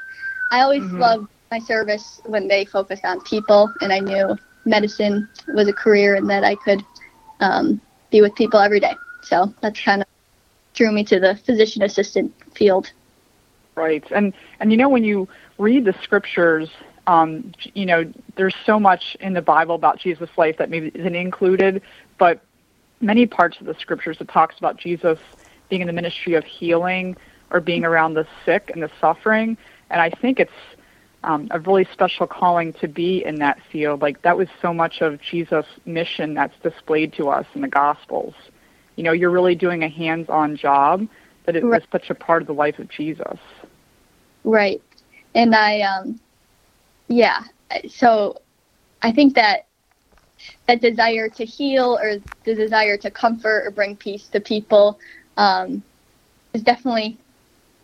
I 0.50 0.60
always 0.60 0.82
Mhm. 0.82 0.98
loved 0.98 1.28
my 1.50 1.58
service 1.58 2.20
when 2.26 2.48
they 2.48 2.64
focused 2.64 3.04
on 3.04 3.20
people, 3.22 3.72
and 3.80 3.92
I 3.92 4.00
knew 4.00 4.36
medicine 4.64 5.28
was 5.48 5.68
a 5.68 5.72
career 5.72 6.16
and 6.16 6.28
that 6.28 6.44
I 6.44 6.54
could 6.56 6.82
um, 7.40 7.80
be 8.10 8.20
with 8.20 8.34
people 8.34 8.60
every 8.60 8.80
day. 8.80 8.94
So 9.22 9.52
that's 9.60 9.80
kind 9.80 10.02
of 10.02 10.08
drew 10.74 10.92
me 10.92 11.04
to 11.04 11.18
the 11.18 11.36
physician 11.44 11.82
assistant 11.82 12.32
field. 12.54 12.90
Right. 13.74 14.04
And 14.10 14.32
and 14.60 14.70
you 14.70 14.76
know 14.76 14.88
when 14.88 15.04
you 15.04 15.28
read 15.58 15.84
the 15.84 15.94
scriptures, 16.02 16.68
um, 17.06 17.52
you 17.74 17.86
know, 17.86 18.12
there's 18.36 18.54
so 18.66 18.78
much 18.78 19.16
in 19.20 19.32
the 19.32 19.42
Bible 19.42 19.74
about 19.74 19.98
Jesus' 19.98 20.30
life 20.36 20.58
that 20.58 20.70
maybe 20.70 20.90
isn't 20.94 21.16
included, 21.16 21.82
but 22.18 22.42
many 23.00 23.26
parts 23.26 23.58
of 23.60 23.66
the 23.66 23.74
scriptures 23.74 24.18
it 24.20 24.28
talks 24.28 24.58
about 24.58 24.76
Jesus 24.76 25.18
being 25.68 25.80
in 25.80 25.86
the 25.86 25.92
ministry 25.92 26.34
of 26.34 26.44
healing 26.44 27.16
or 27.50 27.60
being 27.60 27.84
around 27.84 28.14
the 28.14 28.26
sick 28.44 28.70
and 28.74 28.82
the 28.82 28.90
suffering. 29.00 29.56
And 29.90 30.00
I 30.00 30.10
think 30.10 30.38
it's 30.38 30.50
um, 31.24 31.48
a 31.50 31.58
really 31.60 31.86
special 31.92 32.26
calling 32.26 32.72
to 32.74 32.88
be 32.88 33.24
in 33.24 33.36
that 33.36 33.58
field. 33.70 34.02
Like 34.02 34.22
that 34.22 34.36
was 34.36 34.48
so 34.62 34.72
much 34.72 35.00
of 35.00 35.20
Jesus' 35.20 35.66
mission 35.84 36.34
that's 36.34 36.54
displayed 36.62 37.12
to 37.14 37.28
us 37.28 37.46
in 37.54 37.60
the 37.60 37.68
Gospels. 37.68 38.34
You 38.96 39.04
know, 39.04 39.12
you're 39.12 39.30
really 39.30 39.54
doing 39.54 39.82
a 39.82 39.88
hands-on 39.88 40.56
job 40.56 41.06
that 41.46 41.56
it 41.56 41.64
right. 41.64 41.80
was 41.80 41.88
such 41.90 42.10
a 42.10 42.14
part 42.14 42.42
of 42.42 42.46
the 42.48 42.54
life 42.54 42.78
of 42.78 42.88
Jesus. 42.88 43.38
Right, 44.44 44.82
and 45.34 45.54
I, 45.54 45.80
um, 45.82 46.20
yeah. 47.08 47.44
So, 47.88 48.40
I 49.02 49.12
think 49.12 49.34
that 49.34 49.66
that 50.66 50.80
desire 50.80 51.28
to 51.28 51.44
heal 51.44 51.98
or 52.00 52.16
the 52.44 52.54
desire 52.54 52.96
to 52.96 53.10
comfort 53.10 53.66
or 53.66 53.70
bring 53.70 53.96
peace 53.96 54.28
to 54.28 54.40
people 54.40 54.98
um, 55.36 55.82
is 56.54 56.62
definitely 56.62 57.18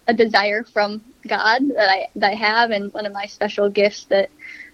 a 0.07 0.15
desire 0.15 0.65
from 0.65 1.03
God 1.27 1.63
that 1.69 1.89
I 1.89 2.09
that 2.17 2.33
I 2.33 2.35
have, 2.35 2.71
and 2.71 2.93
one 2.93 3.07
of 3.07 3.13
my 3.13 3.27
special 3.27 3.69
gifts 3.69 4.05
that 4.07 4.31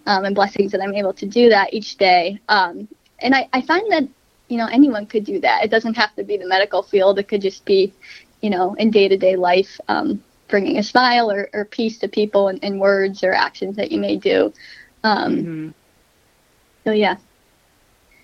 um, 0.06 0.24
and 0.24 0.34
blessings 0.34 0.72
that 0.72 0.80
I'm 0.80 0.94
able 0.94 1.12
to 1.14 1.26
do 1.26 1.48
that 1.50 1.72
each 1.72 1.96
day. 1.96 2.40
Um, 2.48 2.88
and 3.20 3.34
I, 3.34 3.48
I 3.52 3.60
find 3.62 3.90
that 3.92 4.08
you 4.48 4.58
know 4.58 4.66
anyone 4.66 5.06
could 5.06 5.24
do 5.24 5.40
that. 5.40 5.64
It 5.64 5.70
doesn't 5.70 5.94
have 5.96 6.14
to 6.16 6.24
be 6.24 6.36
the 6.36 6.46
medical 6.46 6.82
field. 6.82 7.18
It 7.18 7.28
could 7.28 7.42
just 7.42 7.64
be 7.64 7.92
you 8.40 8.50
know 8.50 8.74
in 8.74 8.90
day 8.90 9.08
to 9.08 9.16
day 9.16 9.36
life, 9.36 9.80
um, 9.88 10.22
bringing 10.48 10.78
a 10.78 10.82
smile 10.82 11.30
or, 11.30 11.48
or 11.52 11.64
peace 11.64 11.98
to 11.98 12.08
people 12.08 12.48
in, 12.48 12.58
in 12.58 12.78
words 12.78 13.22
or 13.22 13.32
actions 13.32 13.76
that 13.76 13.92
you 13.92 14.00
may 14.00 14.16
do. 14.16 14.52
Um, 15.04 15.36
mm-hmm. 15.36 15.68
So 16.84 16.92
yeah. 16.92 17.16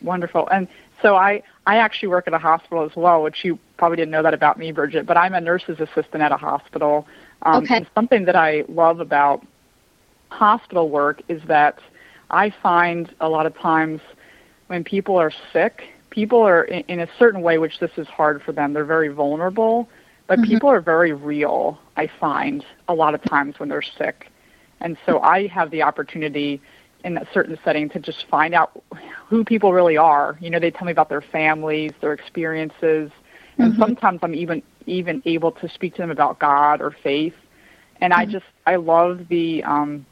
Wonderful. 0.03 0.49
And 0.49 0.69
so 1.03 1.17
I 1.17 1.43
I 1.67 1.77
actually 1.79 2.09
work 2.09 2.27
at 2.27 2.35
a 2.35 2.39
hospital 2.39 2.85
as 2.85 2.95
well, 2.97 3.23
which 3.23 3.45
you 3.45 3.59
probably 3.77 3.97
didn't 3.97 4.13
know 4.13 4.23
that 4.23 4.35
about 4.35 4.59
me, 4.59 4.73
Bridget. 4.73 5.07
But 5.07 5.17
I'm 5.17 5.35
a 5.35 5.41
nurse's 5.41 5.81
assistant 5.81 6.23
at 6.23 6.33
a 6.33 6.37
hospital. 6.37 7.07
Um, 7.43 7.65
okay. 7.65 7.87
Something 7.95 8.25
that 8.27 8.37
I 8.37 8.65
love 8.69 9.01
about 9.01 9.45
hospital 10.31 10.89
work 10.89 11.23
is 11.29 11.43
that 11.47 11.79
I 12.31 12.51
find 12.63 13.13
a 13.21 13.29
lot 13.29 13.47
of 13.47 13.57
times 13.57 14.01
when 14.69 14.85
people 14.85 15.17
are 15.17 15.33
sick, 15.53 15.85
people 16.11 16.41
are 16.43 16.65
in, 16.65 16.85
in 16.89 17.01
a 17.01 17.09
certain 17.19 17.43
way, 17.43 17.59
which 17.59 17.79
this 17.79 17.93
is 17.97 18.07
hard 18.09 18.43
for 18.43 18.53
them. 18.53 18.73
They're 18.73 18.85
very 18.85 19.09
vulnerable, 19.09 19.89
but 20.27 20.39
mm-hmm. 20.39 20.51
people 20.51 20.69
are 20.71 20.81
very 20.81 21.13
real. 21.13 21.79
I 21.97 22.07
find 22.07 22.65
a 22.89 22.95
lot 22.95 23.15
of 23.15 23.23
times 23.23 23.59
when 23.59 23.69
they're 23.69 23.83
sick, 23.83 24.31
and 24.81 24.97
so 25.07 25.21
I 25.21 25.47
have 25.49 25.71
the 25.71 25.83
opportunity 25.83 26.61
in 27.07 27.17
a 27.17 27.27
certain 27.33 27.57
setting 27.65 27.89
to 27.89 28.01
just 28.01 28.27
find 28.29 28.53
out 28.53 28.83
who 29.29 29.45
people 29.45 29.73
really 29.73 29.97
are. 29.97 30.37
You 30.41 30.51
know, 30.51 30.59
they 30.59 30.73
tell 30.73 30.87
me 30.87 30.93
about 30.93 31.09
their 31.09 31.23
families, 31.23 31.93
their 32.01 32.13
experiences, 32.13 33.13
and 33.59 33.73
mm-hmm. 33.73 33.81
sometimes 33.81 34.19
I'm 34.23 34.35
even 34.35 34.63
even 34.87 35.23
able 35.25 35.53
to 35.53 35.69
speak 35.69 35.95
to 35.95 36.03
them 36.03 36.11
about 36.11 36.39
God 36.41 36.83
or 36.83 36.91
faith. 36.91 37.35
And 38.01 38.13
mm-hmm. 38.13 38.21
I 38.21 38.27
just 38.27 38.45
I 38.67 38.77
love 38.77 39.29
the 39.29 39.63
um, 39.63 40.05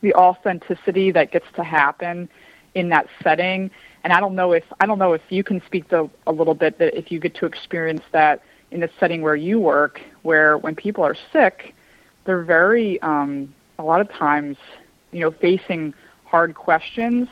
the 0.00 0.14
authenticity 0.14 1.12
that 1.12 1.32
gets 1.32 1.44
to 1.56 1.62
happen 1.62 2.30
in 2.74 2.88
that 2.88 3.06
setting. 3.22 3.70
And 4.02 4.12
I 4.14 4.18
don't 4.18 4.34
know 4.34 4.52
if 4.52 4.64
I 4.80 4.86
don't 4.86 4.98
know 4.98 5.12
if 5.12 5.22
you 5.28 5.44
can 5.44 5.62
speak 5.66 5.90
to 5.90 6.08
a 6.26 6.32
little 6.32 6.54
bit 6.54 6.78
that 6.78 6.96
if 6.96 7.12
you 7.12 7.20
get 7.20 7.34
to 7.36 7.46
experience 7.46 8.02
that 8.12 8.42
in 8.70 8.80
the 8.80 8.88
setting 8.98 9.20
where 9.20 9.36
you 9.36 9.60
work, 9.60 10.00
where 10.22 10.56
when 10.56 10.74
people 10.74 11.04
are 11.04 11.16
sick, 11.30 11.74
they're 12.24 12.42
very 12.42 13.00
um, 13.02 13.54
a 13.78 13.82
lot 13.82 14.00
of 14.00 14.10
times, 14.10 14.56
you 15.12 15.20
know, 15.20 15.30
facing 15.30 15.92
hard 16.32 16.54
questions. 16.54 17.28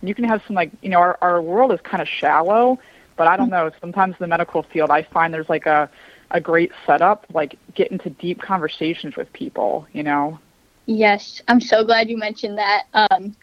And 0.00 0.08
you 0.08 0.14
can 0.14 0.24
have 0.24 0.40
some 0.46 0.54
like 0.54 0.70
you 0.80 0.88
know 0.88 0.98
our 0.98 1.18
our 1.20 1.42
world 1.42 1.72
is 1.72 1.80
kind 1.82 2.00
of 2.00 2.08
shallow, 2.08 2.78
but 3.16 3.26
I 3.26 3.36
don't 3.36 3.50
know. 3.50 3.70
Sometimes 3.80 4.12
in 4.12 4.18
the 4.20 4.28
medical 4.28 4.62
field, 4.62 4.90
I 4.90 5.02
find 5.02 5.34
there's 5.34 5.48
like 5.48 5.66
a 5.66 5.90
a 6.30 6.40
great 6.40 6.72
setup, 6.86 7.26
like 7.34 7.58
get 7.74 7.88
into 7.90 8.10
deep 8.10 8.40
conversations 8.40 9.16
with 9.16 9.30
people. 9.32 9.86
You 9.92 10.04
know. 10.04 10.38
Yes, 10.86 11.42
I'm 11.48 11.60
so 11.60 11.84
glad 11.84 12.08
you 12.08 12.16
mentioned 12.16 12.58
that. 12.58 12.84
Um, 12.92 13.34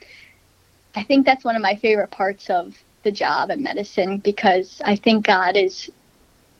I 0.95 1.03
think 1.03 1.25
that's 1.25 1.43
one 1.43 1.55
of 1.55 1.61
my 1.61 1.75
favorite 1.75 2.11
parts 2.11 2.49
of 2.49 2.75
the 3.03 3.11
job 3.11 3.49
at 3.51 3.59
medicine 3.59 4.19
because 4.19 4.81
I 4.85 4.95
think 4.95 5.25
God 5.25 5.57
is, 5.57 5.89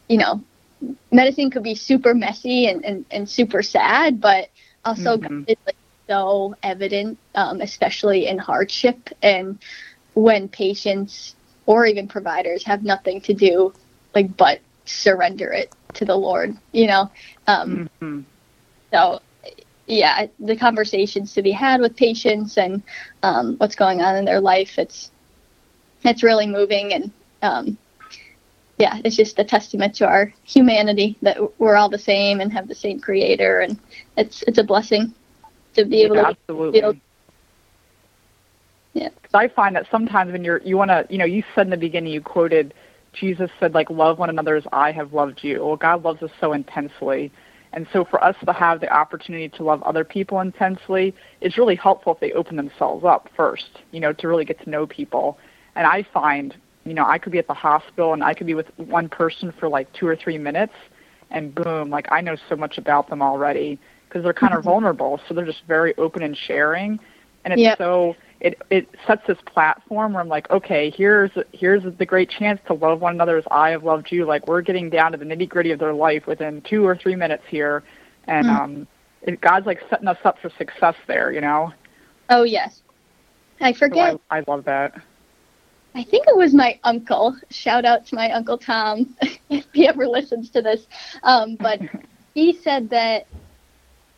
you 0.10 0.18
know, 0.18 0.42
medicine 1.12 1.52
could 1.52 1.62
be 1.62 1.76
super 1.76 2.16
messy 2.16 2.68
and, 2.68 2.84
and, 2.84 3.06
and 3.12 3.30
super 3.30 3.62
sad, 3.62 4.20
but 4.20 4.50
also 4.84 5.18
mm-hmm. 5.18 5.44
it's 5.48 5.62
like 5.68 5.76
so 6.12 6.54
evident, 6.62 7.18
um, 7.36 7.62
especially 7.62 8.28
in 8.28 8.38
hardship 8.38 9.10
and 9.22 9.58
when 10.14 10.50
patients 10.50 11.36
or 11.66 11.86
even 11.86 12.06
providers 12.06 12.66
have 12.66 12.84
nothing 12.84 13.22
to 13.22 13.34
do 13.34 13.74
like 14.14 14.36
but 14.36 14.60
surrender 14.84 15.54
it 15.54 15.74
to 15.94 16.04
the 16.04 16.16
Lord, 16.16 16.58
you 16.74 16.88
know. 16.88 17.10
Um, 17.48 17.90
mm-hmm. 18.02 18.22
So 18.92 19.22
yeah, 19.88 20.26
the 20.38 20.58
conversations 20.58 21.34
to 21.36 21.42
be 21.42 21.52
had 21.52 21.80
with 21.80 21.96
patients 21.96 22.58
and 22.58 22.84
um, 23.24 23.56
what's 23.56 23.76
going 23.76 24.02
on 24.02 24.18
in 24.18 24.26
their 24.26 24.42
life, 24.42 24.78
it's 24.78 25.12
it's 26.04 26.24
really 26.24 26.48
moving 26.48 26.94
and 26.94 27.12
um, 27.42 27.78
yeah, 28.78 29.00
it's 29.06 29.16
just 29.16 29.40
a 29.40 29.46
testament 29.46 29.96
to 29.96 30.08
our 30.08 30.34
humanity 30.44 31.16
that 31.22 31.38
we're 31.58 31.78
all 31.78 31.90
the 31.90 31.98
same 31.98 32.42
and 32.42 32.52
have 32.52 32.68
the 32.68 32.76
same 32.76 33.00
creator 33.00 33.62
and 33.62 33.80
it's 34.18 34.44
it's 34.46 34.58
a 34.58 34.64
blessing 34.64 35.14
to 35.76 35.86
be 35.86 36.04
able 36.04 36.16
to 36.16 36.28
absolutely. 36.28 37.02
Yeah. 38.94 39.10
Because 39.10 39.34
I 39.34 39.48
find 39.48 39.76
that 39.76 39.88
sometimes 39.90 40.32
when 40.32 40.44
you're, 40.44 40.62
you 40.64 40.78
want 40.78 40.90
to, 40.90 41.06
you 41.10 41.18
know, 41.18 41.26
you 41.26 41.44
said 41.56 41.68
in 41.68 41.72
the 41.72 41.78
beginning, 41.78 42.12
you 42.12 42.22
quoted, 42.22 42.74
Jesus 43.14 43.50
said, 43.60 43.74
like, 43.74 43.90
love 43.90 44.20
one 44.20 44.30
another 44.30 44.56
as 44.56 44.66
I 44.74 44.92
have 44.92 45.14
loved 45.14 45.44
you. 45.44 45.66
Well, 45.66 45.78
God 45.78 46.04
loves 46.04 46.22
us 46.22 46.32
so 46.42 46.54
intensely. 46.54 47.32
And 47.74 47.88
so 47.94 48.04
for 48.04 48.22
us 48.22 48.36
to 48.46 48.52
have 48.52 48.82
the 48.82 48.92
opportunity 48.92 49.48
to 49.48 49.64
love 49.64 49.82
other 49.84 50.04
people 50.04 50.42
intensely, 50.42 51.16
it's 51.40 51.58
really 51.58 51.76
helpful 51.76 52.14
if 52.14 52.20
they 52.20 52.34
open 52.34 52.58
themselves 52.58 53.06
up 53.06 53.30
first, 53.36 53.80
you 53.92 54.02
know, 54.02 54.12
to 54.12 54.28
really 54.28 54.44
get 54.44 54.62
to 54.64 54.70
know 54.70 54.86
people. 54.86 55.38
And 55.76 55.88
I 55.88 56.04
find, 56.14 56.54
you 56.84 56.94
know, 56.94 57.06
I 57.06 57.18
could 57.18 57.32
be 57.32 57.40
at 57.40 57.48
the 57.48 57.54
hospital 57.54 58.12
and 58.12 58.26
I 58.26 58.34
could 58.34 58.48
be 58.48 58.56
with 58.56 58.68
one 58.78 59.08
person 59.08 59.54
for 59.58 59.70
like 59.70 59.92
two 59.94 60.06
or 60.06 60.18
three 60.18 60.38
minutes, 60.38 60.74
and 61.30 61.56
boom, 61.56 61.90
like 61.90 62.12
I 62.12 62.20
know 62.20 62.36
so 62.50 62.58
much 62.58 62.78
about 62.78 63.10
them 63.10 63.22
already 63.22 63.80
because 64.12 64.24
they're 64.24 64.34
kind 64.34 64.54
of 64.54 64.66
vulnerable. 64.66 65.22
So 65.28 65.34
they're 65.34 65.46
just 65.46 65.64
very 65.68 65.96
open 65.98 66.22
and 66.22 66.36
sharing. 66.36 67.00
And 67.46 67.54
it's 67.54 67.62
yep. 67.62 67.78
so 67.78 68.16
it 68.42 68.62
it 68.70 68.88
sets 69.08 69.22
this 69.26 69.38
platform 69.46 70.14
where 70.14 70.22
I'm 70.22 70.28
like, 70.28 70.50
okay, 70.50 70.92
here's 70.92 71.32
here's 71.54 71.84
the 71.98 72.06
great 72.06 72.30
chance 72.30 72.60
to 72.68 72.74
love 72.74 73.00
one 73.00 73.14
another 73.14 73.38
as 73.38 73.46
I 73.50 73.70
have 73.70 73.84
loved 73.84 74.12
you. 74.12 74.26
Like 74.26 74.48
we're 74.48 74.62
getting 74.62 74.90
down 74.90 75.14
to 75.14 75.18
the 75.18 75.26
nitty 75.26 75.48
gritty 75.48 75.72
of 75.72 75.80
their 75.80 75.94
life 75.94 76.28
within 76.28 76.62
two 76.62 76.86
or 76.86 76.96
three 76.96 77.16
minutes 77.16 77.44
here, 77.48 77.84
and 78.28 78.46
mm. 78.46 78.60
um, 78.60 78.88
it, 79.22 79.40
God's 79.42 79.66
like 79.66 79.80
setting 79.90 80.08
us 80.08 80.18
up 80.24 80.38
for 80.40 80.52
success 80.58 80.96
there, 81.08 81.32
you 81.32 81.42
know. 81.42 81.72
Oh 82.30 82.44
yes, 82.44 82.82
I 83.60 83.74
forget. 83.74 84.14
So 84.14 84.22
I, 84.30 84.40
I 84.40 84.44
love 84.48 84.66
that. 84.66 85.02
I 85.96 86.04
think 86.04 86.26
it 86.28 86.38
was 86.38 86.54
my 86.54 86.80
uncle. 86.84 87.36
Shout 87.50 87.86
out 87.86 88.06
to 88.08 88.16
my 88.16 88.32
uncle 88.32 88.58
Tom 88.58 89.16
if 89.50 89.66
he 89.74 89.88
ever 89.88 90.08
listens 90.08 90.50
to 90.52 90.62
this. 90.62 90.88
Um, 91.24 91.56
but 91.60 91.80
he 92.34 92.54
said 92.54 92.90
that 92.92 93.28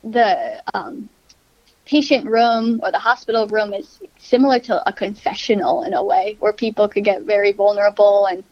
the 0.04 0.62
um, 0.74 1.10
patient 1.86 2.26
room 2.26 2.80
or 2.84 2.92
the 2.92 3.00
hospital 3.00 3.48
room 3.48 3.74
is 3.74 4.00
similar 4.18 4.60
to 4.60 4.88
a 4.88 4.94
confessional 4.94 5.84
in 5.84 5.94
a 5.94 6.04
way 6.04 6.38
where 6.40 6.54
people 6.54 6.88
could 6.88 7.04
get 7.04 7.24
very 7.24 7.52
vulnerable 7.52 8.26
and 8.26 8.44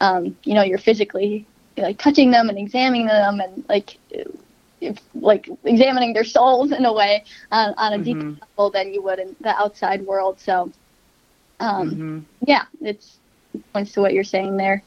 um, 0.00 0.36
you 0.44 0.54
know 0.54 0.62
you're 0.62 0.78
physically 0.78 1.46
like 1.76 1.98
touching 1.98 2.30
them 2.30 2.48
and 2.48 2.58
examining 2.58 3.06
them 3.06 3.40
and 3.40 3.64
like 3.68 3.98
if, 4.80 4.98
like 5.14 5.48
examining 5.64 6.12
their 6.12 6.24
souls 6.24 6.72
in 6.72 6.84
a 6.84 6.92
way 6.92 7.24
on, 7.50 7.74
on 7.78 7.92
a 7.92 7.96
mm-hmm. 7.96 8.04
deeper 8.04 8.46
level 8.56 8.70
than 8.70 8.92
you 8.92 9.02
would 9.02 9.18
in 9.18 9.34
the 9.40 9.56
outside 9.56 10.02
world 10.02 10.38
so 10.38 10.70
um, 11.60 11.90
mm-hmm. 11.90 12.18
yeah 12.46 12.64
it's 12.80 13.18
points 13.72 13.92
to 13.92 14.00
what 14.00 14.12
you're 14.12 14.24
saying 14.24 14.56
there 14.56 14.82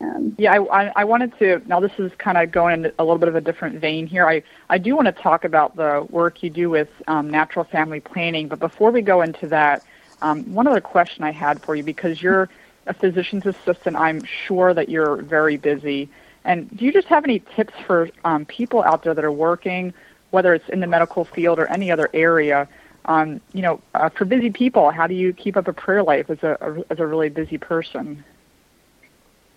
um, 0.00 0.34
yeah, 0.38 0.52
I, 0.52 0.92
I 0.94 1.04
wanted 1.04 1.36
to. 1.38 1.60
Now, 1.66 1.80
this 1.80 1.92
is 1.98 2.12
kind 2.18 2.38
of 2.38 2.52
going 2.52 2.84
in 2.84 2.92
a 2.98 3.04
little 3.04 3.18
bit 3.18 3.28
of 3.28 3.34
a 3.34 3.40
different 3.40 3.80
vein 3.80 4.06
here. 4.06 4.28
I, 4.28 4.42
I 4.70 4.78
do 4.78 4.94
want 4.94 5.06
to 5.06 5.12
talk 5.12 5.44
about 5.44 5.74
the 5.76 6.06
work 6.10 6.42
you 6.42 6.50
do 6.50 6.70
with 6.70 6.88
um, 7.08 7.28
natural 7.28 7.64
family 7.64 8.00
planning, 8.00 8.46
but 8.48 8.60
before 8.60 8.90
we 8.92 9.02
go 9.02 9.22
into 9.22 9.48
that, 9.48 9.82
um, 10.22 10.52
one 10.52 10.66
other 10.66 10.80
question 10.80 11.24
I 11.24 11.32
had 11.32 11.62
for 11.62 11.74
you 11.74 11.82
because 11.82 12.22
you're 12.22 12.48
a 12.86 12.94
physician's 12.94 13.44
assistant, 13.46 13.96
I'm 13.96 14.22
sure 14.46 14.72
that 14.72 14.88
you're 14.88 15.22
very 15.22 15.56
busy. 15.56 16.08
And 16.44 16.74
do 16.76 16.84
you 16.84 16.92
just 16.92 17.08
have 17.08 17.24
any 17.24 17.42
tips 17.56 17.74
for 17.86 18.08
um, 18.24 18.44
people 18.46 18.82
out 18.82 19.02
there 19.02 19.14
that 19.14 19.24
are 19.24 19.32
working, 19.32 19.92
whether 20.30 20.54
it's 20.54 20.68
in 20.68 20.80
the 20.80 20.86
medical 20.86 21.24
field 21.24 21.58
or 21.58 21.66
any 21.66 21.90
other 21.90 22.08
area? 22.14 22.68
Um, 23.04 23.40
you 23.52 23.62
know, 23.62 23.80
uh, 23.94 24.10
for 24.10 24.24
busy 24.24 24.50
people, 24.50 24.90
how 24.90 25.06
do 25.06 25.14
you 25.14 25.32
keep 25.32 25.56
up 25.56 25.66
a 25.66 25.72
prayer 25.72 26.02
life 26.02 26.30
as 26.30 26.42
a, 26.42 26.56
a 26.60 26.92
as 26.92 27.00
a 27.00 27.06
really 27.06 27.28
busy 27.28 27.58
person? 27.58 28.24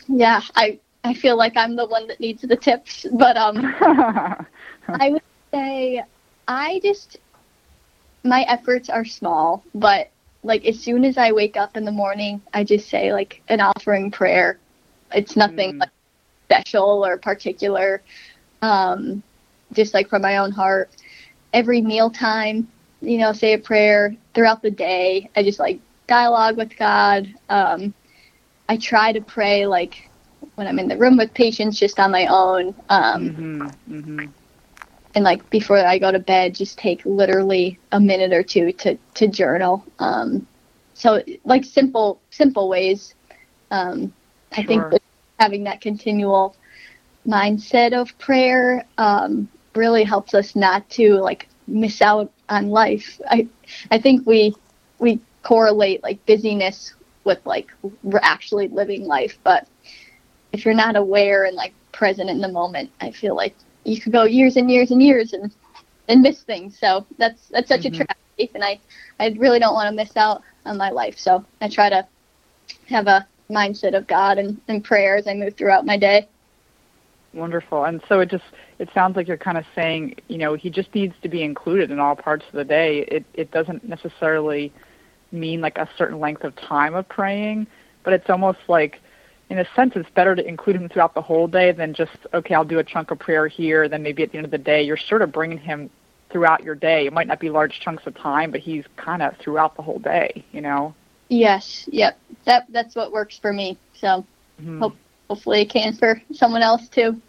Yeah, 0.08 0.42
I 0.56 0.80
I 1.04 1.14
feel 1.14 1.38
like 1.38 1.58
I'm 1.58 1.76
the 1.76 1.88
one 1.88 2.08
that 2.08 2.20
needs 2.20 2.42
the 2.42 2.56
tips, 2.56 3.06
but 3.12 3.38
um, 3.38 3.58
I 4.88 5.10
would 5.10 5.22
say 5.52 6.04
I 6.48 6.80
just 6.84 7.18
my 8.24 8.44
efforts 8.44 8.90
are 8.90 9.06
small, 9.06 9.64
but 9.74 10.12
like 10.44 10.66
as 10.66 10.80
soon 10.80 11.06
as 11.06 11.18
I 11.18 11.32
wake 11.32 11.58
up 11.58 11.78
in 11.78 11.86
the 11.86 11.92
morning, 11.92 12.42
I 12.54 12.64
just 12.64 12.90
say 12.90 13.14
like 13.14 13.42
an 13.48 13.62
offering 13.62 14.12
prayer. 14.12 14.60
It's 15.14 15.36
nothing 15.36 15.74
mm. 15.74 15.80
like 15.80 15.90
special 16.46 17.06
or 17.06 17.18
particular, 17.18 18.02
um, 18.62 19.24
just 19.74 19.94
like 19.94 20.10
from 20.10 20.22
my 20.22 20.38
own 20.38 20.52
heart. 20.52 20.90
Every 21.54 21.82
mealtime, 21.82 22.68
you 23.02 23.18
know, 23.18 23.34
say 23.34 23.54
a 23.54 23.58
prayer 23.60 24.16
throughout 24.34 24.62
the 24.62 24.72
day. 24.72 25.30
I 25.36 25.44
just 25.44 25.60
like 25.60 25.80
dialogue 26.08 26.58
with 26.58 26.76
God. 26.78 27.34
Um, 27.50 27.94
I 28.68 28.78
try 28.78 29.12
to 29.14 29.22
pray 29.22 29.66
like 29.68 30.12
when 30.56 30.68
I'm 30.68 30.80
in 30.80 30.88
the 30.88 30.98
room 30.98 31.18
with 31.18 31.34
patients, 31.34 31.80
just 31.80 32.00
on 32.00 32.12
my 32.12 32.28
own. 32.28 32.76
Um, 32.90 33.38
Mm-hmm. 33.38 33.68
Mm-hmm. 33.90 34.26
and 35.16 35.24
like 35.24 35.50
before 35.50 35.78
I 35.78 35.98
go 36.00 36.12
to 36.12 36.20
bed, 36.20 36.56
just 36.56 36.78
take 36.78 37.02
literally 37.06 37.80
a 37.92 38.00
minute 38.00 38.34
or 38.34 38.44
two 38.44 38.72
to 38.74 38.98
to 39.16 39.28
journal. 39.28 39.86
Um, 40.00 40.48
so 40.94 41.22
like 41.44 41.66
simple 41.66 42.22
simple 42.32 42.70
ways. 42.70 43.14
Um, 43.72 44.14
I 44.56 44.64
think 44.64 44.90
Sure. 44.90 44.92
that 44.92 45.02
having 45.40 45.64
that 45.66 45.82
continual 45.82 46.56
mindset 47.28 47.94
of 47.94 48.18
prayer 48.20 48.88
um, 48.98 49.50
really 49.76 50.04
helps 50.04 50.34
us 50.34 50.56
not 50.56 50.90
to 50.92 51.16
like 51.16 51.50
miss 51.68 52.02
out 52.02 52.34
on 52.50 52.70
life. 52.70 53.20
I 53.30 53.50
I 53.92 54.00
think 54.00 54.26
we 54.26 54.54
we 55.00 55.22
correlate 55.44 56.04
like 56.04 56.26
busyness 56.26 56.94
with 57.24 57.40
like 57.46 57.72
we're 58.04 58.20
actually 58.22 58.68
living 58.68 59.06
life, 59.06 59.38
but 59.44 59.68
if 60.52 60.66
you're 60.66 60.74
not 60.74 60.96
aware 60.96 61.46
and 61.46 61.56
like 61.56 61.74
present 61.92 62.30
in 62.30 62.42
the 62.42 62.48
moment, 62.48 62.92
I 63.00 63.12
feel 63.12 63.36
like 63.36 63.56
you 63.84 64.00
could 64.00 64.12
go 64.12 64.24
years 64.24 64.58
and 64.58 64.70
years 64.70 64.92
and 64.92 65.02
years 65.02 65.34
and 65.34 65.54
and 66.08 66.22
miss 66.22 66.44
things. 66.44 66.78
So 66.80 67.06
that's 67.18 67.48
that's 67.50 67.70
such 67.70 67.82
Mhm. 67.82 67.88
a 67.88 67.92
tragedy, 67.92 68.52
and 68.56 68.64
I 68.64 68.80
I 69.20 69.36
really 69.38 69.60
don't 69.60 69.74
want 69.74 69.90
to 69.90 69.96
miss 69.96 70.16
out 70.18 70.42
on 70.66 70.78
my 70.78 70.90
life. 70.90 71.18
So 71.18 71.46
I 71.62 71.70
try 71.70 71.90
to 71.90 72.08
have 72.88 73.08
a 73.08 73.28
mindset 73.50 73.96
of 73.96 74.08
God 74.08 74.38
and, 74.38 74.60
and 74.68 74.84
prayer 74.84 75.16
as 75.18 75.28
I 75.28 75.34
move 75.34 75.56
throughout 75.56 75.86
my 75.86 75.98
day. 75.98 76.28
Wonderful. 77.34 77.86
And 77.86 78.02
so 78.10 78.20
it 78.20 78.30
just 78.30 78.44
it 78.80 78.90
sounds 78.94 79.16
like 79.16 79.28
you're 79.28 79.38
kind 79.38 79.58
of 79.58 79.66
saying, 79.76 80.16
you 80.28 80.38
know, 80.38 80.54
he 80.56 80.70
just 80.70 80.94
needs 80.94 81.14
to 81.22 81.30
be 81.30 81.44
included 81.44 81.92
in 81.92 82.00
all 82.00 82.16
parts 82.16 82.46
of 82.48 82.54
the 82.54 82.66
day. 82.66 83.00
It 83.08 83.26
it 83.34 83.52
doesn't 83.52 83.88
necessarily 83.88 84.72
mean 85.32 85.62
like 85.62 85.78
a 85.78 85.88
certain 85.98 86.20
length 86.20 86.44
of 86.44 86.56
time 86.56 86.96
of 86.96 87.08
praying, 87.10 87.68
but 88.04 88.14
it's 88.14 88.30
almost 88.30 88.60
like 88.68 89.00
in 89.50 89.60
a 89.60 89.66
sense 89.76 89.94
it's 89.96 90.10
better 90.12 90.36
to 90.36 90.46
include 90.48 90.78
him 90.78 90.90
throughout 90.90 91.14
the 91.14 91.22
whole 91.22 91.48
day 91.48 91.72
than 91.72 91.94
just 91.94 92.12
okay, 92.34 92.54
I'll 92.54 92.64
do 92.66 92.80
a 92.80 92.84
chunk 92.84 93.12
of 93.12 93.20
prayer 93.20 93.48
here, 93.48 93.88
then 93.88 94.04
maybe 94.04 94.24
at 94.24 94.32
the 94.32 94.38
end 94.38 94.46
of 94.46 94.52
the 94.52 94.58
day 94.58 94.82
you're 94.84 94.98
sort 94.98 95.22
of 95.22 95.32
bringing 95.32 95.58
him 95.58 95.90
throughout 96.30 96.64
your 96.64 96.76
day. 96.76 97.06
It 97.06 97.14
might 97.14 97.28
not 97.28 97.40
be 97.40 97.50
large 97.50 97.80
chunks 97.82 98.08
of 98.08 98.16
time, 98.16 98.52
but 98.52 98.62
he's 98.62 98.86
kind 98.96 99.22
of 99.22 99.36
throughout 99.38 99.76
the 99.76 99.82
whole 99.82 100.00
day, 100.00 100.46
you 100.54 100.62
know. 100.62 100.94
Yes, 101.30 101.88
yep. 101.92 102.18
That 102.46 102.66
that's 102.70 102.96
what 102.96 103.12
works 103.12 103.38
for 103.38 103.52
me. 103.54 103.78
So 103.94 104.26
Mhm. 104.62 104.80
Hope- 104.80 104.98
hopefully 105.30 105.62
it 105.62 105.70
can 105.70 105.94
for 105.94 106.22
someone 106.34 106.62
else 106.62 106.88
too. 106.90 107.20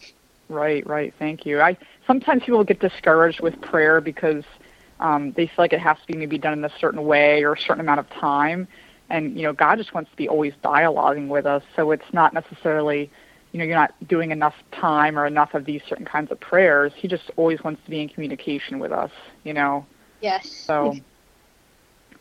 Right, 0.49 0.87
right. 0.87 1.15
Thank 1.19 1.47
you. 1.47 1.61
I 1.61 1.77
sometimes 2.07 2.43
people 2.43 2.65
get 2.65 2.81
discouraged 2.81 3.41
with 3.41 3.61
prayer 3.61 4.01
because 4.01 4.45
um, 5.03 5.33
they 5.33 5.47
feel 5.47 5.57
like 5.59 5.73
it 5.73 5.81
has 5.81 5.99
to 6.01 6.07
be 6.07 6.17
maybe 6.17 6.39
done 6.39 6.53
in 6.53 6.65
a 6.65 6.73
certain 6.79 7.05
way 7.05 7.43
or 7.43 7.53
a 7.53 7.59
certain 7.61 7.81
amount 7.81 8.01
of 8.01 8.09
time, 8.11 8.69
and 9.11 9.37
you 9.37 9.43
know 9.43 9.53
God 9.53 9.77
just 9.77 9.93
wants 9.93 10.11
to 10.11 10.17
be 10.17 10.29
always 10.29 10.55
dialoguing 10.65 11.29
with 11.29 11.45
us. 11.45 11.63
So 11.75 11.91
it's 11.91 12.13
not 12.13 12.33
necessarily, 12.33 13.11
you 13.51 13.59
know, 13.59 13.65
you're 13.65 13.77
not 13.77 13.95
doing 14.07 14.31
enough 14.31 14.55
time 14.71 15.19
or 15.19 15.27
enough 15.27 15.55
of 15.55 15.65
these 15.65 15.83
certain 15.89 16.07
kinds 16.07 16.31
of 16.31 16.39
prayers. 16.39 16.93
He 16.95 17.09
just 17.09 17.31
always 17.37 17.63
wants 17.65 17.83
to 17.85 17.91
be 17.91 18.01
in 18.01 18.09
communication 18.09 18.79
with 18.79 18.93
us. 18.93 19.11
You 19.43 19.55
know. 19.55 19.85
Yes. 20.21 20.49
So 20.49 20.95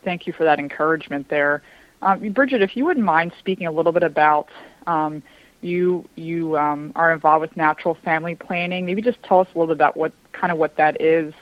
thank 0.04 0.26
you 0.26 0.32
for 0.32 0.42
that 0.42 0.58
encouragement 0.58 1.28
there. 1.28 1.62
Um, 2.02 2.32
Bridget, 2.32 2.62
if 2.62 2.76
you 2.76 2.84
wouldn't 2.84 3.06
mind 3.06 3.32
speaking 3.38 3.68
a 3.68 3.72
little 3.72 3.92
bit 3.92 4.02
about 4.02 4.48
um, 4.88 5.22
you 5.62 6.08
you 6.16 6.58
um, 6.58 6.92
are 6.96 7.12
involved 7.12 7.42
with 7.42 7.56
natural 7.56 7.94
family 8.04 8.34
planning. 8.34 8.84
Maybe 8.84 9.00
just 9.00 9.22
tell 9.22 9.40
us 9.40 9.48
a 9.54 9.58
little 9.58 9.72
bit 9.72 9.76
about 9.76 9.96
what 9.96 10.12
kind 10.32 10.52
of 10.52 10.58
what 10.58 10.76
that 10.76 11.00
is, 11.00 11.32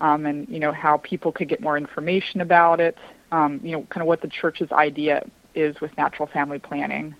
um, 0.00 0.26
and 0.26 0.48
you 0.48 0.58
know 0.58 0.72
how 0.72 0.98
people 0.98 1.32
could 1.32 1.48
get 1.48 1.60
more 1.60 1.76
information 1.76 2.40
about 2.40 2.80
it. 2.80 2.96
Um, 3.32 3.60
you 3.62 3.72
know, 3.72 3.82
kind 3.90 4.02
of 4.02 4.08
what 4.08 4.20
the 4.22 4.28
church's 4.28 4.72
idea 4.72 5.24
is 5.54 5.80
with 5.80 5.96
natural 5.96 6.26
family 6.26 6.58
planning. 6.58 7.14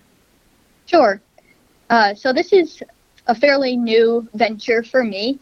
Sure. 0.85 1.21
Uh, 1.89 2.13
so 2.15 2.33
this 2.33 2.53
is 2.53 2.81
a 3.27 3.35
fairly 3.35 3.75
new 3.75 4.27
venture 4.33 4.83
for 4.83 5.03
me. 5.03 5.39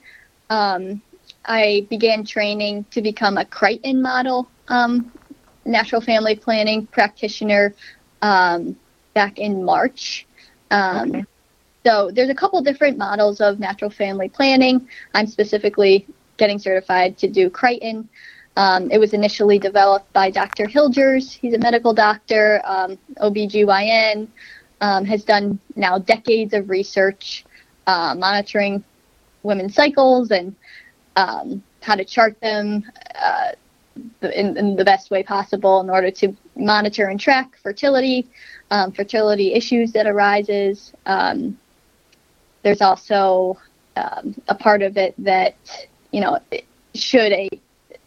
Um, 0.49 1.01
I 1.45 1.85
began 1.89 2.25
training 2.25 2.85
to 2.91 3.01
become 3.01 3.38
a 3.38 3.45
Creighton 3.45 4.01
model 4.01 4.49
um, 4.67 5.12
natural 5.65 6.01
family 6.01 6.35
planning 6.35 6.85
practitioner 6.88 7.73
um, 8.21 8.75
back 9.13 9.38
in 9.39 9.63
March. 9.63 10.25
Um, 10.71 11.09
Okay. 11.09 11.25
So 11.85 12.12
there's 12.12 12.29
a 12.29 12.35
couple 12.35 12.62
different 12.62 12.97
models 12.97 13.39
of 13.39 13.59
natural 13.59 13.89
family 13.89 14.27
planning. 14.27 14.89
I'm 15.13 15.25
specifically 15.25 16.05
getting 16.38 16.60
certified 16.60 17.17
to 17.19 17.28
do 17.28 17.50
Creighton. 17.50 18.08
Um, 18.56 18.89
it 18.89 18.97
was 18.97 19.13
initially 19.13 19.60
developed 19.60 20.12
by 20.13 20.32
Dr. 20.32 20.65
Hilgers. 20.65 21.32
He's 21.32 21.54
a 21.54 21.60
medical 21.60 21.93
doctor, 21.93 22.62
um, 22.65 22.97
OBGYN, 23.17 24.28
um, 24.82 25.06
has 25.06 25.23
done 25.23 25.60
now 25.76 26.00
decades 26.00 26.54
of 26.54 26.69
research 26.69 27.45
uh, 27.86 28.15
monitoring 28.17 28.84
women's 29.43 29.76
cycles 29.76 30.32
and 30.32 30.56
um, 31.15 31.63
how 31.82 31.95
to 31.95 32.04
chart 32.04 32.39
them 32.41 32.84
uh, 33.15 33.52
in, 34.21 34.58
in 34.58 34.76
the 34.76 34.84
best 34.84 35.10
way 35.12 35.23
possible 35.23 35.80
in 35.80 35.89
order 35.89 36.12
to 36.12 36.36
monitor 36.56 37.08
and 37.08 37.19
track 37.19 37.58
fertility, 37.62 38.28
um, 38.71 38.91
fertility 38.91 39.54
issues 39.54 39.91
that 39.91 40.08
arises. 40.08 40.93
Um, 41.06 41.58
there's 42.63 42.82
also 42.82 43.58
um, 43.95 44.36
a 44.47 44.56
part 44.56 44.82
of 44.82 44.97
it 44.97 45.15
that 45.19 45.56
you 46.11 46.21
know 46.21 46.39
should 46.95 47.31
a 47.31 47.49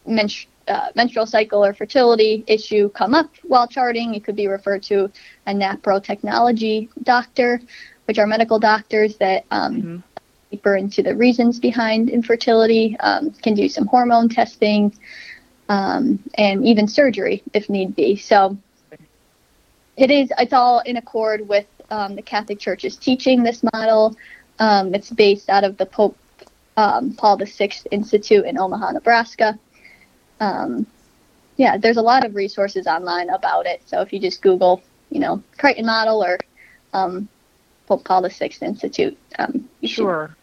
menstru- 0.09 0.47
uh, 0.69 0.89
menstrual 0.95 1.27
cycle 1.27 1.65
or 1.65 1.75
fertility 1.75 2.45
issue 2.47 2.89
come 2.91 3.15
up 3.15 3.31
while 3.43 3.67
charting, 3.67 4.15
it 4.15 4.25
could 4.25 4.37
be 4.37 4.47
referred 4.47 4.83
to 4.85 5.11
a 5.47 5.53
NAPRO 5.53 6.03
technology 6.03 6.89
doctor, 7.03 7.61
which 8.07 8.19
are 8.19 8.27
medical 8.27 8.59
doctors 8.59 9.17
that 9.17 9.45
um, 9.51 9.83
Mhm. 9.83 10.03
deeper 10.51 10.77
into 10.77 11.03
the 11.03 11.15
reasons 11.15 11.59
behind 11.59 12.09
infertility, 12.11 12.97
um, 13.01 13.31
can 13.43 13.55
do 13.55 13.69
some 13.69 13.87
hormone 13.87 14.29
testing, 14.29 14.93
um, 15.69 16.19
and 16.35 16.67
even 16.67 16.89
surgery 16.89 17.43
if 17.53 17.69
need 17.69 17.95
be. 17.97 18.17
So 18.17 18.57
it 19.97 20.11
is. 20.11 20.33
It's 20.39 20.53
all 20.53 20.81
in 20.81 20.97
accord 20.97 21.47
with 21.49 21.67
um, 21.91 22.15
the 22.17 22.23
Catholic 22.23 22.59
Church's 22.59 22.97
teaching. 22.97 23.43
This 23.43 23.63
model. 23.73 24.17
Um, 24.59 24.95
it's 24.95 25.11
based 25.11 25.49
out 25.49 25.65
of 25.65 25.79
the 25.79 25.87
Pope 25.87 26.17
um, 26.77 27.15
Paul 27.15 27.37
VI 27.39 27.71
Institute 27.91 28.45
in 28.45 28.59
Omaha, 28.59 28.93
Nebraska. 28.93 29.59
Um, 30.41 30.87
yeah, 31.57 31.77
there's 31.77 31.99
a 31.99 32.03
lot 32.03 32.25
of 32.25 32.35
resources 32.35 32.87
online 32.87 33.29
about 33.31 33.67
it. 33.67 33.83
So 33.87 34.01
if 34.01 34.13
you 34.13 34.21
just 34.21 34.41
Google, 34.41 34.83
you 35.11 35.21
know, 35.21 35.43
Creighton 35.59 35.85
model 35.87 36.25
or 36.25 36.39
um, 36.95 37.29
Pope 37.87 38.05
Paul 38.05 38.25
Institute, 38.25 39.19
um, 39.39 39.69
you 39.81 39.89
should 39.89 39.97
Sure. 39.97 40.37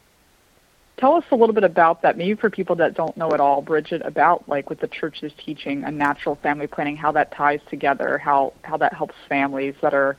Tell 0.98 1.14
us 1.14 1.24
a 1.30 1.36
little 1.36 1.54
bit 1.54 1.64
about 1.64 2.02
that, 2.02 2.18
maybe 2.18 2.34
for 2.34 2.50
people 2.50 2.76
that 2.78 2.96
don't 2.96 3.16
know 3.16 3.32
at 3.32 3.40
all, 3.40 3.62
Bridget, 3.62 4.02
about 4.04 4.50
like 4.50 4.70
what 4.70 4.80
the 4.80 4.88
church 4.88 5.22
is 5.22 5.32
teaching 5.38 5.84
and 5.84 5.96
natural 5.96 6.36
family 6.36 6.66
planning, 6.66 6.98
how 6.98 7.12
that 7.12 7.32
ties 7.32 7.60
together, 7.70 8.18
how 8.18 8.54
how 8.64 8.78
that 8.78 8.94
helps 8.94 9.14
families 9.30 9.76
that 9.82 9.94
are, 9.94 10.18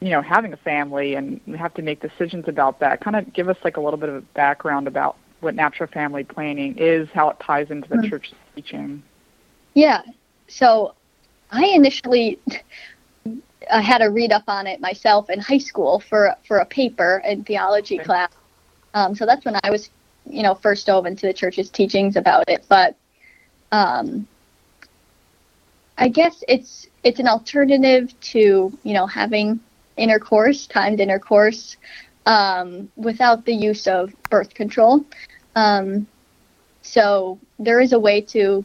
you 0.00 0.10
know, 0.10 0.22
having 0.22 0.52
a 0.52 0.56
family 0.56 1.14
and 1.14 1.40
we 1.46 1.58
have 1.58 1.74
to 1.74 1.82
make 1.82 2.00
decisions 2.00 2.48
about 2.48 2.80
that. 2.80 3.00
Kind 3.00 3.16
of 3.16 3.32
give 3.32 3.48
us 3.48 3.56
like 3.64 3.76
a 3.76 3.80
little 3.80 3.98
bit 3.98 4.08
of 4.08 4.14
a 4.16 4.20
background 4.34 4.88
about 4.88 5.16
what 5.40 5.54
natural 5.54 5.88
family 5.88 6.24
planning 6.24 6.76
is, 6.78 7.08
how 7.10 7.28
it 7.30 7.38
ties 7.40 7.70
into 7.70 7.88
the 7.88 7.96
Mhm. 7.96 8.10
church's 8.10 8.34
teaching. 8.54 9.02
Yeah. 9.74 10.02
So 10.48 10.94
I 11.50 11.66
initially 11.66 12.38
I 13.70 13.82
had 13.82 14.02
a 14.02 14.10
read 14.10 14.32
up 14.32 14.44
on 14.48 14.66
it 14.66 14.80
myself 14.80 15.28
in 15.30 15.38
high 15.38 15.58
school 15.58 16.00
for 16.00 16.34
for 16.46 16.58
a 16.58 16.66
paper 16.66 17.22
in 17.24 17.44
theology 17.44 17.96
Okay. 17.96 18.04
class. 18.04 18.30
Um, 18.94 19.14
so 19.14 19.26
that's 19.26 19.44
when 19.44 19.56
I 19.62 19.70
was, 19.70 19.90
you 20.24 20.42
know, 20.42 20.54
first 20.54 20.86
dove 20.86 21.06
into 21.06 21.26
the 21.26 21.32
church's 21.32 21.70
teachings 21.70 22.16
about 22.16 22.44
it. 22.48 22.64
But 22.68 22.96
um, 23.70 24.26
I 25.98 26.08
guess 26.08 26.42
it's 26.48 26.86
it's 27.04 27.20
an 27.20 27.28
alternative 27.28 28.18
to 28.20 28.72
you 28.82 28.94
know 28.94 29.06
having 29.06 29.60
intercourse, 30.00 30.66
timed 30.66 31.00
intercourse, 31.00 31.76
um, 32.26 32.90
without 32.96 33.44
the 33.44 33.54
use 33.54 33.86
of 33.86 34.12
birth 34.30 34.54
control. 34.54 35.04
Um, 35.54 36.06
so 36.82 37.40
there 37.58 37.80
is 37.80 37.92
a 37.92 37.98
way 38.00 38.20
to 38.22 38.64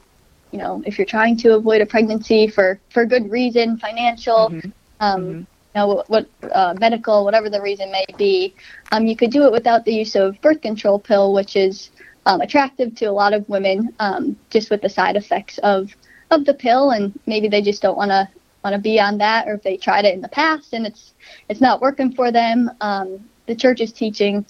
you 0.51 0.59
know, 0.59 0.81
if 0.85 0.97
you're 0.97 1.05
trying 1.05 1.35
to 1.37 1.55
avoid 1.55 1.81
a 1.81 1.85
pregnancy 1.85 2.47
for 2.47 2.79
for 2.89 3.05
good 3.05 3.29
reason, 3.29 3.77
financial, 3.77 4.51
Mhm. 4.51 4.73
um, 5.01 5.21
Mhm. 5.23 5.39
you 5.39 5.47
know, 5.75 5.87
what, 5.87 6.09
what 6.09 6.29
uh, 6.53 6.73
medical, 6.79 7.25
whatever 7.25 7.49
the 7.49 7.61
reason 7.61 7.91
may 7.91 8.05
be, 8.17 8.55
um, 8.91 9.05
you 9.05 9.17
could 9.17 9.31
do 9.31 9.43
it 9.45 9.51
without 9.51 9.83
the 9.83 9.93
use 9.93 10.15
of 10.15 10.39
birth 10.41 10.61
control 10.61 10.97
pill, 10.99 11.33
which 11.33 11.55
is 11.57 11.91
um, 12.25 12.39
attractive 12.41 12.95
to 12.95 13.05
a 13.05 13.11
lot 13.11 13.33
of 13.33 13.47
women, 13.49 13.93
um, 13.99 14.37
just 14.49 14.69
with 14.71 14.81
the 14.81 14.89
side 14.89 15.17
effects 15.17 15.57
of 15.59 15.91
of 16.31 16.45
the 16.45 16.53
pill, 16.53 16.91
and 16.91 17.19
maybe 17.27 17.49
they 17.49 17.61
just 17.61 17.81
don't 17.81 17.97
want 17.97 18.11
to 18.11 18.27
want 18.65 18.75
to 18.75 18.81
be 18.81 18.99
on 18.99 19.19
that, 19.19 19.47
or 19.47 19.53
if 19.53 19.63
they 19.63 19.77
tried 19.77 20.05
it 20.05 20.15
in 20.15 20.21
the 20.21 20.27
past 20.27 20.73
and 20.73 20.85
it's 20.85 21.13
it's 21.49 21.61
not 21.61 21.81
working 21.81 22.11
for 22.11 22.31
them. 22.31 22.71
Um, 22.81 23.29
the 23.45 23.55
church's 23.55 23.93
teaching 23.93 24.45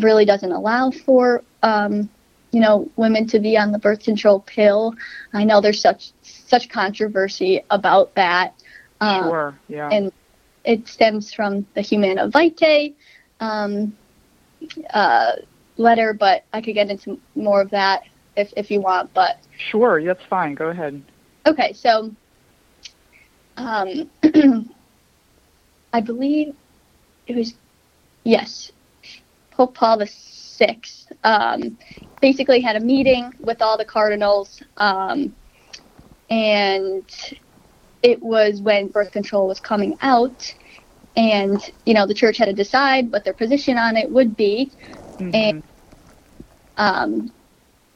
really 0.00 0.26
doesn't 0.26 0.52
allow 0.52 0.90
for 0.90 1.42
um, 1.62 2.10
you 2.52 2.60
know, 2.60 2.90
women 2.96 3.26
to 3.26 3.38
be 3.40 3.56
on 3.58 3.72
the 3.72 3.78
birth 3.78 4.02
control 4.02 4.40
pill. 4.40 4.94
I 5.32 5.44
know 5.44 5.60
there's 5.60 5.80
such 5.80 6.12
such 6.22 6.68
controversy 6.68 7.64
about 7.70 8.14
that. 8.14 8.54
Um, 9.00 9.24
sure. 9.24 9.58
Yeah. 9.68 9.88
And 9.90 10.12
it 10.64 10.86
stems 10.88 11.32
from 11.32 11.66
the 11.74 11.80
Humanae 11.80 12.30
Vitae 12.30 12.94
um, 13.40 13.96
uh, 14.92 15.32
letter, 15.76 16.12
but 16.12 16.44
I 16.52 16.60
could 16.60 16.74
get 16.74 16.90
into 16.90 17.18
more 17.34 17.60
of 17.62 17.70
that 17.70 18.02
if 18.36 18.52
if 18.56 18.70
you 18.70 18.80
want. 18.82 19.12
But 19.14 19.38
sure, 19.56 20.02
that's 20.04 20.24
fine. 20.28 20.54
Go 20.54 20.68
ahead. 20.68 21.02
Okay, 21.46 21.72
so 21.72 22.14
um, 23.58 24.10
I 25.92 26.00
believe 26.00 26.54
it 27.26 27.36
was 27.36 27.54
yes, 28.24 28.72
Pope 29.50 29.74
Paul 29.74 29.98
VI 30.04 30.80
um, 31.24 31.78
basically 32.20 32.60
had 32.60 32.76
a 32.76 32.80
meeting 32.80 33.32
with 33.40 33.60
all 33.60 33.76
the 33.76 33.84
cardinals, 33.84 34.62
um, 34.76 35.34
and 36.30 37.04
it 38.02 38.22
was 38.22 38.60
when 38.60 38.88
birth 38.88 39.12
control 39.12 39.48
was 39.48 39.60
coming 39.60 39.96
out, 40.02 40.54
and 41.16 41.70
you 41.84 41.94
know 41.94 42.06
the 42.06 42.14
church 42.14 42.38
had 42.38 42.46
to 42.46 42.52
decide 42.52 43.10
what 43.10 43.24
their 43.24 43.34
position 43.34 43.76
on 43.76 43.96
it 43.96 44.10
would 44.10 44.36
be, 44.36 44.70
mm-hmm. 45.16 45.30
and 45.34 45.62
um, 46.76 47.32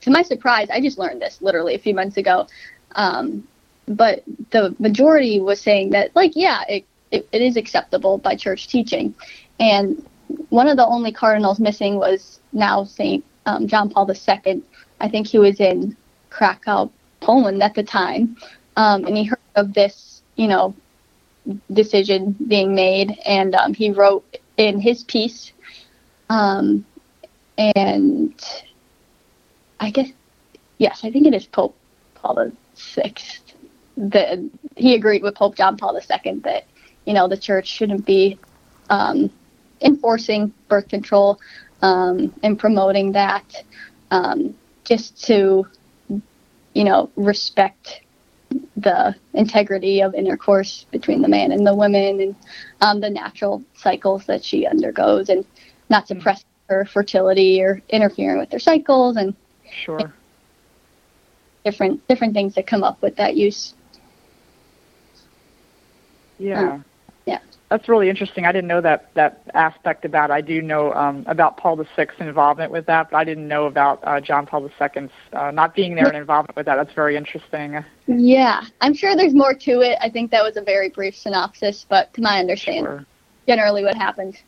to 0.01 0.11
my 0.11 0.23
surprise, 0.23 0.69
I 0.71 0.81
just 0.81 0.99
learned 0.99 1.23
this 1.23 1.41
literally 1.41 1.75
a 1.75 1.79
few 1.79 1.95
months 1.95 2.17
ago. 2.17 2.49
Um, 2.95 3.47
but 3.87 4.23
the 4.51 4.75
majority 4.79 5.41
was 5.41 5.61
saying 5.61 5.91
that, 5.91 6.15
like, 6.15 6.33
yeah, 6.35 6.63
it, 6.69 6.85
it, 7.11 7.29
it 7.33 7.43
is 7.43 7.57
acceptable 7.57 8.19
by 8.19 8.37
church 8.37 8.69
teaching. 8.69 9.15
And 9.59 10.05
one 10.49 10.69
of 10.69 10.77
the 10.77 10.87
only 10.87 11.13
cardinals 11.13 11.61
missing 11.61 11.97
was 11.97 12.41
now 12.53 12.85
St. 12.85 13.25
Um, 13.47 13.67
John 13.67 13.91
Paul 13.91 14.11
II. 14.11 14.63
I 15.01 15.09
think 15.09 15.27
he 15.27 15.39
was 15.39 15.61
in 15.61 15.97
Krakow, 16.31 16.91
Poland 17.21 17.63
at 17.63 17.75
the 17.75 17.83
time. 17.83 18.37
Um, 18.77 19.05
and 19.05 19.17
he 19.17 19.25
heard 19.25 19.39
of 19.57 19.75
this, 19.75 20.23
you 20.37 20.49
know, 20.49 20.75
decision 21.73 22.37
being 22.49 22.75
made. 22.75 23.19
And 23.27 23.55
um, 23.55 23.75
he 23.75 23.91
wrote 23.91 24.25
in 24.57 24.81
his 24.81 25.05
piece, 25.05 25.53
um, 26.31 26.85
and 27.59 28.35
I 29.81 29.91
guess, 29.91 30.11
yes, 30.79 31.01
I 31.05 31.11
think 31.11 31.27
it 31.27 31.35
is 31.35 31.47
Pope 31.47 31.77
Paul 32.15 32.53
VI. 32.77 33.15
That 33.97 34.39
he 34.77 34.95
agreed 34.95 35.23
with 35.23 35.35
Pope 35.35 35.57
John 35.57 35.77
Paul 35.77 35.97
II 35.99 36.41
that 36.41 36.65
you 37.05 37.15
know 37.15 37.29
the 37.29 37.37
church 37.37 37.67
shouldn't 37.69 38.07
be 38.07 38.39
um, 38.91 39.31
enforcing 39.81 40.53
birth 40.69 40.89
control 40.89 41.39
um, 41.83 42.33
and 42.43 42.59
promoting 42.59 43.13
that, 43.13 43.65
um, 44.11 44.55
just 44.85 45.23
to 45.25 45.67
you 46.75 46.85
know 46.85 47.11
respect 47.17 48.01
the 48.77 49.15
integrity 49.33 50.03
of 50.03 50.15
intercourse 50.15 50.85
between 50.91 51.23
the 51.23 51.29
man 51.29 51.53
and 51.53 51.67
the 51.67 51.75
woman 51.75 52.21
and 52.21 52.37
um, 52.83 53.01
the 53.01 53.09
natural 53.09 53.63
cycles 53.75 54.27
that 54.27 54.45
she 54.45 54.67
undergoes 54.67 55.31
and 55.31 55.45
not 55.89 56.07
suppress 56.07 56.45
her 56.69 56.85
fertility 56.85 57.63
or 57.63 57.81
interfering 57.89 58.39
with 58.39 58.51
their 58.51 58.59
cycles 58.59 59.17
and 59.17 59.35
Sure. 59.73 60.13
Different 61.65 62.07
different 62.09 62.35
things 62.35 62.55
that 62.55 62.67
come 62.67 62.85
up 62.85 63.01
with 63.03 63.17
that 63.17 63.37
use. 63.37 63.75
Yeah. 66.43 66.63
Uh, 66.63 66.79
yeah. 67.27 67.39
That's 67.69 67.89
really 67.89 68.11
interesting. 68.11 68.45
I 68.45 68.53
didn't 68.53 68.69
know 68.69 68.81
that 68.83 69.15
that 69.15 69.43
aspect 69.55 70.05
about. 70.05 70.31
It. 70.31 70.35
I 70.35 70.41
do 70.41 70.61
know 70.61 70.93
um, 70.93 71.25
about 71.27 71.57
Paul 71.57 71.77
the 71.77 71.87
VI's 71.97 72.09
involvement 72.19 72.71
with 72.71 72.85
that, 72.87 73.11
but 73.11 73.17
I 73.17 73.25
didn't 73.25 73.49
know 73.49 73.67
about 73.67 74.01
uh, 74.03 74.21
John 74.21 74.45
Paul 74.45 74.69
II's 74.69 75.09
uh, 75.33 75.51
not 75.53 75.75
being 75.75 75.95
there 75.95 76.07
and 76.07 76.17
involvement 76.17 76.57
with 76.57 76.67
that. 76.67 76.77
That's 76.77 76.93
very 76.93 77.17
interesting. 77.17 77.83
Yeah, 78.07 78.63
I'm 78.81 78.93
sure 78.93 79.17
there's 79.17 79.35
more 79.35 79.55
to 79.55 79.81
it. 79.81 79.97
I 80.03 80.11
think 80.11 80.31
that 80.33 80.43
was 80.43 80.57
a 80.57 80.63
very 80.63 80.91
brief 80.91 81.17
synopsis, 81.17 81.87
but 81.89 82.13
to 82.15 82.21
my 82.21 82.41
understanding, 82.41 82.85
sure. 82.85 83.07
generally 83.47 83.85
what 83.85 83.97
happened. 83.97 84.39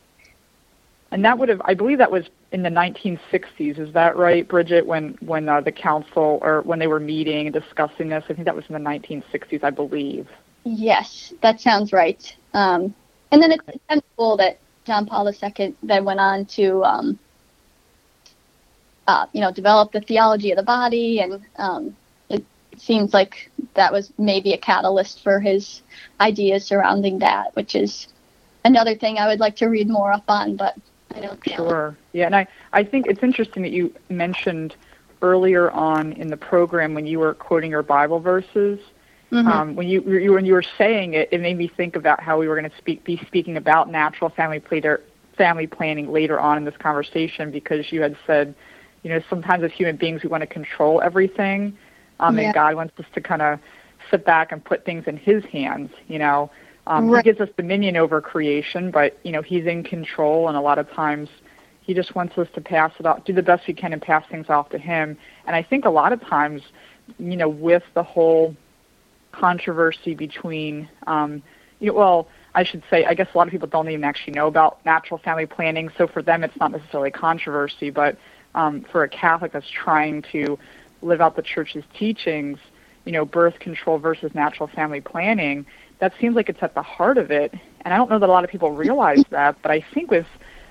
And 1.10 1.24
that 1.24 1.38
would 1.38 1.48
have, 1.48 1.62
I 1.64 1.74
believe, 1.74 1.98
that 1.98 2.10
was 2.10 2.24
in 2.50 2.62
the 2.62 2.68
1960s. 2.68 3.78
Is 3.78 3.94
that 3.94 4.16
right, 4.16 4.46
Bridget? 4.46 4.84
When 4.84 5.16
when 5.20 5.48
uh, 5.48 5.60
the 5.60 5.72
council 5.72 6.40
or 6.42 6.60
when 6.62 6.78
they 6.78 6.88
were 6.88 7.00
meeting 7.00 7.46
and 7.46 7.54
discussing 7.54 8.08
this, 8.08 8.24
I 8.28 8.34
think 8.34 8.44
that 8.46 8.56
was 8.56 8.64
in 8.68 8.74
the 8.74 8.80
1960s, 8.80 9.62
I 9.62 9.70
believe. 9.70 10.28
Yes, 10.64 11.32
that 11.42 11.60
sounds 11.60 11.92
right. 11.92 12.34
Um, 12.54 12.94
and 13.30 13.42
then 13.42 13.52
it's, 13.52 13.62
it's 13.90 14.06
cool 14.16 14.36
that 14.38 14.58
John 14.84 15.06
Paul 15.06 15.28
II 15.28 15.74
then 15.82 16.04
went 16.04 16.20
on 16.20 16.46
to, 16.46 16.82
um, 16.84 17.18
uh, 19.06 19.26
you 19.32 19.40
know, 19.40 19.52
develop 19.52 19.92
the 19.92 20.00
theology 20.00 20.50
of 20.50 20.56
the 20.56 20.62
body, 20.62 21.20
and 21.20 21.40
um, 21.56 21.96
it 22.30 22.44
seems 22.78 23.12
like 23.12 23.50
that 23.74 23.92
was 23.92 24.12
maybe 24.18 24.52
a 24.52 24.58
catalyst 24.58 25.22
for 25.22 25.40
his 25.40 25.82
ideas 26.20 26.64
surrounding 26.64 27.18
that, 27.18 27.54
which 27.54 27.74
is 27.74 28.08
another 28.64 28.94
thing 28.94 29.18
I 29.18 29.26
would 29.26 29.40
like 29.40 29.56
to 29.56 29.66
read 29.66 29.88
more 29.88 30.12
up 30.12 30.24
on, 30.28 30.56
but 30.56 30.74
I 31.14 31.20
don't 31.20 31.40
Sure. 31.46 31.96
Yeah, 32.12 32.26
and 32.26 32.36
I, 32.36 32.46
I 32.72 32.82
think 32.84 33.06
it's 33.06 33.22
interesting 33.22 33.62
that 33.62 33.72
you 33.72 33.94
mentioned 34.08 34.76
earlier 35.22 35.70
on 35.70 36.12
in 36.12 36.28
the 36.28 36.36
program 36.36 36.94
when 36.94 37.06
you 37.06 37.18
were 37.18 37.34
quoting 37.34 37.70
your 37.70 37.82
Bible 37.82 38.20
verses. 38.20 38.80
Mm-hmm. 39.34 39.48
Um, 39.48 39.74
when 39.74 39.88
you, 39.88 40.00
you 40.02 40.32
when 40.32 40.44
you 40.44 40.52
were 40.52 40.64
saying 40.78 41.14
it, 41.14 41.28
it 41.32 41.40
made 41.40 41.58
me 41.58 41.66
think 41.66 41.96
about 41.96 42.20
how 42.20 42.38
we 42.38 42.46
were 42.46 42.58
going 42.58 42.70
to 42.70 42.76
speak 42.78 43.02
be 43.04 43.20
speaking 43.26 43.56
about 43.56 43.90
natural 43.90 44.30
family 44.30 44.60
planner, 44.60 45.00
family 45.36 45.66
planning 45.66 46.12
later 46.12 46.38
on 46.38 46.56
in 46.56 46.64
this 46.64 46.76
conversation 46.78 47.50
because 47.50 47.90
you 47.90 48.00
had 48.00 48.16
said, 48.26 48.54
you 49.02 49.10
know, 49.10 49.20
sometimes 49.28 49.64
as 49.64 49.72
human 49.72 49.96
beings 49.96 50.22
we 50.22 50.28
want 50.28 50.42
to 50.42 50.46
control 50.46 51.00
everything, 51.00 51.76
um, 52.20 52.38
yeah. 52.38 52.44
and 52.44 52.54
God 52.54 52.76
wants 52.76 52.94
us 52.98 53.06
to 53.14 53.20
kind 53.20 53.42
of 53.42 53.58
sit 54.10 54.24
back 54.24 54.52
and 54.52 54.64
put 54.64 54.84
things 54.84 55.04
in 55.06 55.16
His 55.16 55.44
hands, 55.46 55.90
you 56.06 56.18
know. 56.18 56.50
Um, 56.86 57.10
right. 57.10 57.24
He 57.24 57.32
gives 57.32 57.40
us 57.40 57.48
dominion 57.56 57.96
over 57.96 58.20
creation, 58.20 58.90
but 58.90 59.18
you 59.24 59.32
know 59.32 59.42
he's 59.42 59.66
in 59.66 59.82
control, 59.82 60.48
and 60.48 60.56
a 60.56 60.60
lot 60.60 60.78
of 60.78 60.88
times 60.92 61.28
he 61.80 61.92
just 61.92 62.14
wants 62.14 62.38
us 62.38 62.48
to 62.54 62.60
pass 62.60 62.92
it 62.98 63.06
off, 63.06 63.24
do 63.24 63.32
the 63.32 63.42
best 63.42 63.66
we 63.66 63.74
can, 63.74 63.92
and 63.92 64.00
pass 64.00 64.24
things 64.30 64.48
off 64.48 64.70
to 64.70 64.78
him. 64.78 65.18
And 65.46 65.56
I 65.56 65.62
think 65.62 65.84
a 65.84 65.90
lot 65.90 66.12
of 66.12 66.20
times, 66.20 66.62
you 67.18 67.36
know, 67.36 67.48
with 67.48 67.82
the 67.94 68.02
whole 68.02 68.56
controversy 69.34 70.14
between, 70.14 70.88
um, 71.06 71.42
you 71.80 71.88
know, 71.88 71.94
well, 71.94 72.28
I 72.54 72.64
should 72.64 72.82
say, 72.88 73.04
I 73.04 73.14
guess 73.14 73.28
a 73.34 73.38
lot 73.38 73.48
of 73.48 73.50
people 73.50 73.68
don't 73.68 73.88
even 73.88 74.04
actually 74.04 74.34
know 74.34 74.46
about 74.46 74.84
natural 74.84 75.18
family 75.18 75.46
planning, 75.46 75.90
so 75.98 76.06
for 76.06 76.22
them 76.22 76.44
it's 76.44 76.56
not 76.58 76.70
necessarily 76.70 77.10
controversy, 77.10 77.90
but 77.90 78.16
um, 78.54 78.86
for 78.92 79.02
a 79.02 79.08
Catholic 79.08 79.52
that's 79.52 79.70
trying 79.70 80.22
to 80.32 80.58
live 81.02 81.20
out 81.20 81.36
the 81.36 81.42
Church's 81.42 81.84
teachings, 81.98 82.58
you 83.04 83.12
know, 83.12 83.24
birth 83.24 83.58
control 83.58 83.98
versus 83.98 84.34
natural 84.34 84.68
family 84.68 85.00
planning 85.00 85.66
that 85.98 86.12
seems 86.20 86.36
like 86.36 86.48
it's 86.48 86.62
at 86.62 86.74
the 86.74 86.82
heart 86.82 87.18
of 87.18 87.30
it. 87.30 87.52
And 87.82 87.94
I 87.94 87.96
don't 87.96 88.10
know 88.10 88.18
that 88.18 88.28
a 88.28 88.32
lot 88.32 88.44
of 88.44 88.50
people 88.50 88.72
realize 88.72 89.22
that, 89.30 89.56
but 89.62 89.70
I 89.70 89.84
think 89.94 90.10
with 90.10 90.26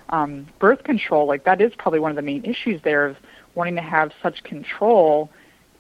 um, 0.10 0.48
birth 0.60 0.84
control, 0.84 1.28
like 1.28 1.44
that 1.46 1.62
is 1.62 1.74
probably 1.78 2.00
one 2.00 2.12
of 2.12 2.16
the 2.16 2.22
main 2.22 2.44
issues 2.46 2.82
there 2.84 3.06
of 3.06 3.18
wanting 3.56 3.76
to 3.76 3.82
have 3.82 4.12
such 4.22 4.44
control 4.44 5.30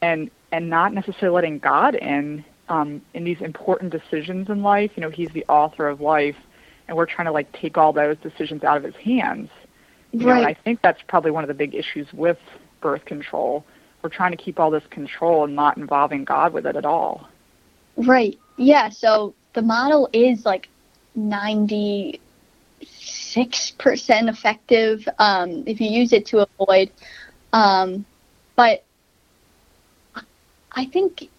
and 0.01 0.29
and 0.51 0.69
not 0.69 0.93
necessarily 0.93 1.33
letting 1.33 1.59
God 1.59 1.95
in 1.95 2.45
um, 2.69 3.02
in 3.13 3.23
these 3.23 3.41
important 3.41 3.91
decisions 3.91 4.49
in 4.49 4.62
life. 4.62 4.91
You 4.95 5.02
know, 5.02 5.10
He's 5.10 5.30
the 5.30 5.45
author 5.47 5.88
of 5.88 6.02
life, 6.02 6.38
and 6.88 6.97
we're 6.97 7.06
trying 7.06 7.26
to 7.26 7.32
like 7.32 7.52
take 7.54 7.78
all 7.78 7.93
those 7.93 8.17
decisions 8.17 8.63
out 8.63 8.78
of 8.78 8.84
His 8.84 8.95
hands. 8.95 9.49
You 10.12 10.28
right. 10.28 10.36
Know, 10.36 10.39
and 10.41 10.47
I 10.47 10.54
think 10.54 10.82
that's 10.82 11.02
probably 11.08 11.32
one 11.32 11.43
of 11.43 11.47
the 11.47 11.54
big 11.54 11.76
issues 11.76 12.08
with 12.13 12.38
birth 12.82 13.06
control. 13.06 13.65
We're 14.02 14.10
trying 14.10 14.32
to 14.32 14.38
keep 14.38 14.60
all 14.60 14.69
this 14.69 14.84
control 14.89 15.45
and 15.45 15.56
not 15.56 15.78
involving 15.78 16.26
God 16.26 16.54
with 16.54 16.65
it 16.65 16.76
at 16.76 16.86
all. 16.86 17.28
Right. 17.95 18.38
Yeah. 18.58 18.89
So 18.89 19.34
the 19.54 19.62
model 19.62 20.10
is 20.13 20.45
like 20.45 20.67
96% 21.17 22.19
effective 24.02 25.08
um, 25.19 25.63
if 25.65 25.80
you 25.80 25.89
use 25.89 26.12
it 26.13 26.26
to 26.28 26.47
avoid. 26.60 26.91
Um, 27.54 28.06
but 28.56 28.84
I 30.71 30.86
think 30.86 31.30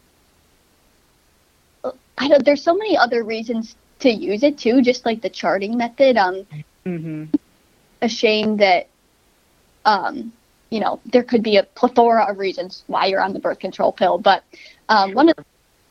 I 2.18 2.28
don't. 2.28 2.44
There's 2.44 2.62
so 2.62 2.74
many 2.74 2.96
other 2.96 3.22
reasons 3.24 3.76
to 4.00 4.10
use 4.10 4.42
it 4.42 4.58
too, 4.58 4.82
just 4.82 5.04
like 5.04 5.22
the 5.22 5.30
charting 5.30 5.76
method. 5.76 6.16
Um, 6.16 6.46
mm-hmm. 6.84 7.24
Ashamed 8.02 8.60
that, 8.60 8.88
um, 9.84 10.32
you 10.70 10.80
know, 10.80 11.00
there 11.06 11.22
could 11.22 11.42
be 11.42 11.56
a 11.56 11.62
plethora 11.62 12.24
of 12.24 12.38
reasons 12.38 12.84
why 12.86 13.06
you're 13.06 13.22
on 13.22 13.32
the 13.32 13.38
birth 13.38 13.58
control 13.58 13.92
pill, 13.92 14.18
but 14.18 14.44
um, 14.88 15.10
sure. 15.10 15.16
one 15.16 15.28
of 15.30 15.36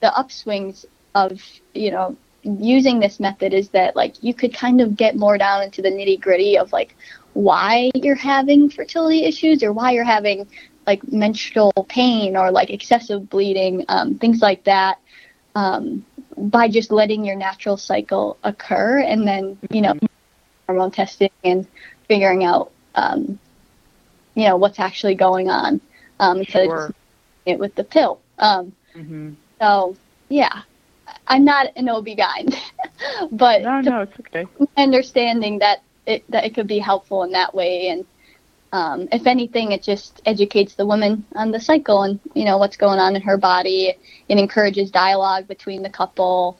the 0.02 0.12
upswings 0.16 0.86
of 1.16 1.42
you 1.74 1.92
know 1.92 2.16
using 2.44 3.00
this 3.00 3.20
method 3.20 3.54
is 3.54 3.70
that 3.70 3.96
like 3.96 4.22
you 4.22 4.34
could 4.34 4.54
kind 4.54 4.82
of 4.82 4.98
get 4.98 5.16
more 5.16 5.38
down 5.38 5.64
into 5.64 5.82
the 5.82 5.90
nitty 5.90 6.20
gritty 6.20 6.58
of 6.58 6.72
like 6.74 6.96
why 7.34 7.90
you're 7.96 8.16
having 8.16 8.70
fertility 8.70 9.24
issues 9.24 9.64
or 9.64 9.72
why 9.72 9.92
you're 9.92 10.04
having 10.04 10.48
like 10.86 11.12
menstrual 11.12 11.72
pain 11.88 12.36
or 12.36 12.52
like 12.52 12.70
excessive 12.70 13.30
bleeding, 13.30 13.86
um, 13.88 14.16
things 14.16 14.42
like 14.42 14.64
that, 14.66 15.00
um, 15.56 16.06
by 16.38 16.68
just 16.68 16.92
letting 16.92 17.26
your 17.26 17.36
natural 17.36 17.78
cycle 17.78 18.38
occur 18.44 19.00
and 19.00 19.28
then, 19.28 19.58
you 19.72 19.82
know, 19.82 19.94
hormone 20.68 20.92
testing 20.92 21.30
and 21.44 21.68
figuring 22.08 22.44
out, 22.44 22.72
um, 22.96 23.40
you 24.36 24.46
know, 24.48 24.58
what's 24.58 24.80
actually 24.80 25.16
going 25.16 25.50
on. 25.50 25.82
um, 26.20 26.40
instead 26.40 26.66
Sure. 26.68 26.92
it 27.46 27.60
with 27.60 27.76
the 27.76 27.84
pill. 27.84 28.22
Um, 28.38 28.74
hmm 28.94 29.34
so 29.62 29.96
yeah, 30.30 30.62
I'm 31.28 31.44
not 31.46 31.68
an 31.76 31.90
OB-GYN, 31.90 32.56
but 33.32 33.62
No, 33.62 33.82
no, 33.82 34.02
it's 34.02 34.20
okay. 34.20 34.46
understanding 34.78 35.60
that 35.60 35.80
it 36.06 36.24
that 36.30 36.46
it 36.46 36.54
could 36.56 36.68
be 36.68 36.80
helpful 36.80 37.24
in 37.24 37.32
that 37.32 37.54
way 37.54 37.88
and 37.90 38.06
um, 38.74 39.08
if 39.12 39.26
anything 39.26 39.72
it 39.72 39.82
just 39.82 40.22
educates 40.26 40.76
the 40.76 40.86
woman 40.86 41.26
on 41.36 41.52
the 41.52 41.60
cycle 41.60 42.04
and 42.04 42.20
you 42.34 42.44
know 42.44 42.58
what's 42.58 42.76
going 42.76 43.00
on 43.00 43.16
in 43.16 43.22
her 43.22 43.38
body 43.38 43.96
it 44.28 44.38
encourages 44.38 44.92
dialogue 44.92 45.48
between 45.48 45.82
the 45.82 45.90
couple 45.90 46.60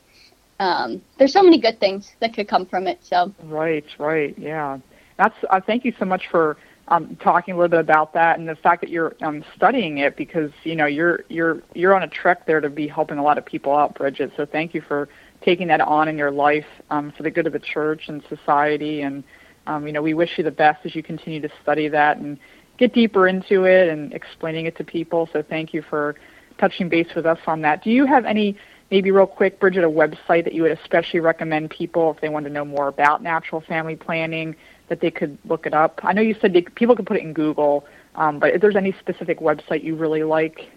um, 0.60 1.02
there's 1.18 1.34
so 1.34 1.44
many 1.44 1.60
good 1.60 1.80
things 1.80 2.16
that 2.22 2.34
could 2.34 2.48
come 2.48 2.66
from 2.66 2.88
it 2.88 3.00
so 3.02 3.34
Right, 3.44 3.86
right, 4.00 4.38
yeah. 4.38 4.78
That's. 5.18 5.36
Uh, 5.50 5.60
thank 5.66 5.86
you 5.86 5.94
so 6.00 6.06
much 6.06 6.28
for 6.30 6.58
um, 6.88 7.16
talking 7.18 7.54
a 7.54 7.58
little 7.58 7.70
bit 7.70 7.80
about 7.80 8.14
that 8.14 8.40
and 8.40 8.48
the 8.48 8.56
fact 8.56 8.82
that 8.82 8.90
you're 8.90 9.16
um, 9.22 9.44
studying 9.56 10.00
it 10.00 10.18
because 10.18 10.52
you 10.64 10.76
know 10.76 10.86
you're 10.86 11.24
you're 11.30 11.62
you're 11.74 11.96
on 11.96 12.04
a 12.04 12.08
trek 12.08 12.46
there 12.46 12.62
to 12.62 12.70
be 12.70 12.88
helping 12.88 13.18
a 13.18 13.24
lot 13.24 13.38
of 13.38 13.46
people 13.46 13.76
out, 13.76 13.96
Bridget. 13.96 14.32
So 14.36 14.46
thank 14.46 14.74
you 14.74 14.82
for 14.82 15.10
taking 15.42 15.68
that 15.68 15.82
on 15.82 16.08
in 16.08 16.18
your 16.18 16.32
life 16.32 16.66
um, 16.90 17.12
for 17.12 17.24
the 17.24 17.32
good 17.32 17.48
of 17.48 17.54
the 17.54 17.60
church 17.60 18.08
and 18.08 18.24
society. 18.30 19.02
And 19.02 19.24
um, 19.68 19.88
you 19.88 19.94
know 19.94 20.02
we 20.02 20.14
wish 20.14 20.38
you 20.38 20.44
the 20.44 20.52
best 20.52 20.86
as 20.86 20.96
you 20.96 21.04
continue 21.04 21.42
to 21.42 21.50
study 21.62 21.88
that 21.90 22.18
and 22.18 22.38
get 22.78 22.94
deeper 22.94 23.28
into 23.28 23.66
it 23.66 23.90
and 23.90 24.14
explaining 24.14 24.66
it 24.66 24.76
to 24.78 24.84
people. 24.84 25.30
So 25.32 25.44
thank 25.44 25.74
you 25.74 25.82
for 25.82 26.16
touching 26.58 26.90
base 26.90 27.08
with 27.16 27.26
us 27.26 27.40
on 27.48 27.62
that. 27.62 27.84
Do 27.84 27.90
you 27.92 28.06
have 28.06 28.26
any 28.26 28.58
maybe 28.92 29.12
real 29.12 29.28
quick, 29.28 29.60
Bridget, 29.60 29.84
a 29.84 29.90
website 29.90 30.44
that 30.44 30.54
you 30.54 30.62
would 30.64 30.72
especially 30.72 31.20
recommend 31.20 31.70
people 31.70 32.12
if 32.12 32.22
they 32.22 32.30
want 32.30 32.46
to 32.46 32.52
know 32.52 32.66
more 32.66 32.88
about 32.88 33.24
natural 33.24 33.62
family 33.62 33.96
planning 33.96 34.56
that 34.90 35.00
they 35.02 35.10
could 35.12 35.38
look 35.46 35.66
it 35.66 35.74
up? 35.74 36.00
I 36.04 36.14
know 36.14 36.22
you 36.22 36.36
said 36.40 36.54
they, 36.54 36.62
people 36.62 36.96
could 36.96 37.06
put 37.08 37.18
it 37.18 37.24
in 37.24 37.34
Google, 37.34 37.86
um, 38.16 38.40
but 38.40 38.52
if 38.54 38.62
there's 38.62 38.76
any 38.76 38.94
specific 39.00 39.40
website 39.40 39.84
you 39.84 39.96
really 39.96 40.24
like, 40.24 40.70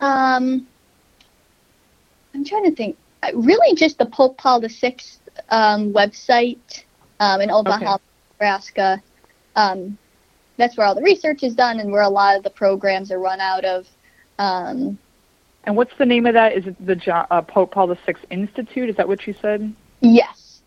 um, 0.00 0.66
i'm 2.34 2.44
trying 2.44 2.64
to 2.64 2.74
think 2.74 2.96
Uh, 3.22 3.30
really 3.34 3.74
just 3.76 3.98
the 3.98 4.06
pope 4.06 4.36
paul 4.36 4.60
sixth 4.68 5.20
um, 5.50 5.92
website 5.92 6.84
um, 7.22 7.40
in 7.40 7.50
omaha 7.50 7.94
Okay. 7.94 8.04
nebraska 8.40 9.02
um, 9.56 9.98
that's 10.58 10.76
where 10.76 10.86
all 10.86 10.94
the 10.94 11.02
research 11.02 11.42
is 11.42 11.54
done 11.54 11.80
and 11.80 11.92
where 11.92 12.02
a 12.02 12.08
lot 12.08 12.36
of 12.36 12.42
the 12.42 12.50
programs 12.50 13.10
are 13.10 13.18
run 13.20 13.40
out 13.40 13.64
of 13.64 13.86
um, 14.38 14.98
and 15.64 15.76
what's 15.76 15.92
the 15.98 16.06
name 16.06 16.26
of 16.26 16.34
that? 16.34 16.54
Is 16.54 16.66
it 16.66 16.86
the 16.86 16.96
Jo- 16.96 17.26
uh, 17.30 17.40
Pope 17.42 17.72
Paul 17.72 17.86
VI 17.94 18.14
Institute? 18.30 18.90
Is 18.90 18.96
that 18.96 19.06
what 19.06 19.26
you 19.26 19.34
said? 19.40 19.72
yes 20.00 20.62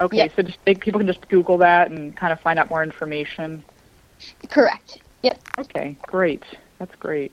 Okay, 0.00 0.28
Yeah. 0.28 0.28
so 0.36 0.42
just 0.42 0.64
people 0.64 0.98
can 1.00 1.06
just 1.06 1.28
Google 1.28 1.58
that 1.58 1.90
and 1.90 2.16
kind 2.16 2.32
of 2.32 2.40
find 2.40 2.58
out 2.58 2.70
more 2.70 2.82
information. 2.82 3.62
correct 4.48 4.98
yep 5.22 5.40
Okay, 5.58 5.96
great. 6.02 6.44
That's 6.78 6.94
great. 6.96 7.32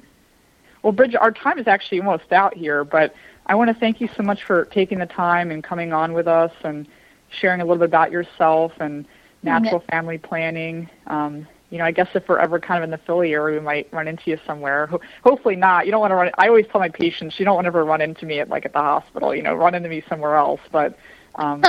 Well, 0.84 0.92
Bridget, 0.92 1.20
our 1.22 1.32
time 1.32 1.60
is 1.60 1.68
actually 1.68 2.00
almost 2.00 2.32
out 2.34 2.54
here, 2.56 2.84
but 2.84 3.14
I 3.46 3.56
want 3.56 3.70
to 3.70 3.74
thank 3.74 4.02
you 4.02 4.10
so 4.18 4.24
much 4.24 4.44
for 4.44 4.66
taking 4.66 5.00
the 5.00 5.06
time 5.06 5.52
and 5.52 5.64
coming 5.64 5.94
on 5.94 6.14
with 6.14 6.28
us 6.28 6.52
and 6.64 6.88
sharing 7.36 7.62
a 7.62 7.66
little 7.66 7.80
bit 7.80 7.86
about 7.86 8.12
yourself 8.12 8.72
and 8.80 9.06
natural 9.44 9.80
family 9.92 10.18
planning. 10.18 10.90
Um, 11.08 11.48
you 11.70 11.78
know, 11.78 11.86
I 11.86 11.92
guess 11.92 12.08
if 12.14 12.28
we're 12.28 12.40
ever 12.40 12.60
kind 12.60 12.78
of 12.78 12.84
in 12.84 12.92
the 12.92 12.98
Philly 13.06 13.34
area, 13.34 13.60
we 13.60 13.64
might 13.66 13.92
run 13.92 14.08
into 14.08 14.30
you 14.30 14.38
somewhere. 14.46 14.88
Ho- 14.88 15.02
hopefully 15.24 15.56
not. 15.56 15.86
You 15.86 15.92
don't 15.92 16.00
want 16.00 16.12
to 16.12 16.16
run. 16.16 16.32
I 16.38 16.48
always 16.48 16.66
tell 16.72 16.80
my 16.80 16.90
patients, 16.90 17.40
you 17.40 17.46
don't 17.46 17.56
want 17.56 17.66
to 17.66 17.70
ever 17.70 17.84
run 17.84 18.02
into 18.02 18.26
me 18.26 18.40
at 18.40 18.50
like 18.50 18.66
at 18.66 18.74
the 18.74 18.80
hospital. 18.80 19.36
You 19.36 19.42
know, 19.44 19.54
run 19.56 19.76
into 19.76 19.90
me 19.90 20.04
somewhere 20.08 20.36
else. 20.36 20.62
But 20.72 20.98
um, 21.36 21.64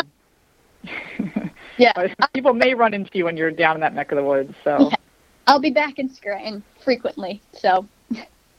Yeah. 1.79 1.93
but 1.95 2.33
people 2.33 2.55
may 2.55 2.75
run 2.75 2.95
into 2.95 3.11
you 3.15 3.25
when 3.25 3.37
you're 3.37 3.51
down 3.51 3.75
in 3.77 3.81
that 3.81 3.95
neck 3.95 4.13
of 4.13 4.17
the 4.17 4.25
woods. 4.25 4.55
So. 4.65 4.91
I'll 5.49 5.61
be 5.61 5.71
back 5.71 5.99
in 5.99 6.09
Scranton 6.09 6.63
frequently. 6.83 7.41
So 7.53 7.87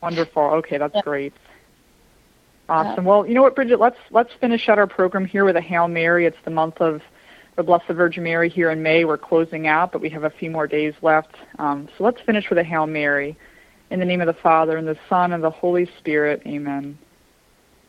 Wonderful. 0.02 0.44
Okay, 0.44 0.78
that's 0.78 0.96
Yeah. 0.96 1.02
great. 1.02 1.34
Awesome. 2.70 3.06
Well, 3.06 3.26
you 3.26 3.34
know 3.34 3.44
what, 3.44 3.56
Bridget? 3.56 3.80
Let's 3.80 3.98
let's 4.12 4.34
finish 4.34 4.68
out 4.68 4.78
our 4.78 4.88
program 4.88 5.26
here 5.26 5.46
with 5.46 5.56
a 5.56 5.62
Hail 5.62 5.88
Mary. 5.88 6.26
It's 6.26 6.38
the 6.44 6.52
month 6.52 6.82
of 6.82 7.02
the 7.56 7.64
Blessed 7.64 7.88
Virgin 7.88 8.24
Mary 8.24 8.50
here 8.50 8.70
in 8.72 8.84
May. 8.84 9.06
We're 9.06 9.18
closing 9.18 9.68
out, 9.68 9.92
but 9.92 10.02
we 10.02 10.10
have 10.10 10.26
a 10.26 10.30
few 10.30 10.52
more 10.52 10.68
days 10.68 10.94
left. 11.02 11.36
Um, 11.60 11.88
so 11.98 12.04
let's 12.04 12.22
finish 12.22 12.50
with 12.50 12.60
a 12.60 12.64
Hail 12.64 12.86
Mary. 12.86 13.38
In 13.90 14.00
the 14.00 14.06
name 14.06 14.20
of 14.20 14.28
the 14.28 14.34
Father 14.34 14.76
and 14.76 14.86
the 14.88 14.98
Son 15.08 15.32
and 15.32 15.42
the 15.42 15.50
Holy 15.50 15.90
Spirit. 15.98 16.42
Amen. 16.46 16.98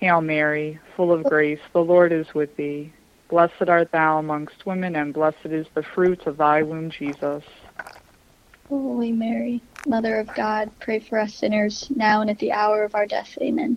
Hail 0.00 0.20
Mary, 0.20 0.78
full 0.94 1.12
of 1.12 1.24
grace, 1.24 1.58
the 1.72 1.82
Lord 1.82 2.12
is 2.12 2.32
with 2.32 2.54
thee. 2.56 2.92
Blessed 3.28 3.68
art 3.68 3.90
thou 3.90 4.18
amongst 4.18 4.64
women, 4.64 4.94
and 4.94 5.12
blessed 5.12 5.46
is 5.46 5.66
the 5.74 5.82
fruit 5.82 6.26
of 6.26 6.36
thy 6.36 6.62
womb, 6.62 6.88
Jesus. 6.88 7.42
Holy 8.68 9.10
Mary, 9.10 9.60
Mother 9.86 10.20
of 10.20 10.32
God, 10.34 10.70
pray 10.78 11.00
for 11.00 11.18
us 11.18 11.34
sinners 11.34 11.90
now 11.94 12.20
and 12.20 12.30
at 12.30 12.38
the 12.38 12.52
hour 12.52 12.84
of 12.84 12.94
our 12.94 13.06
death. 13.06 13.36
Amen. 13.42 13.76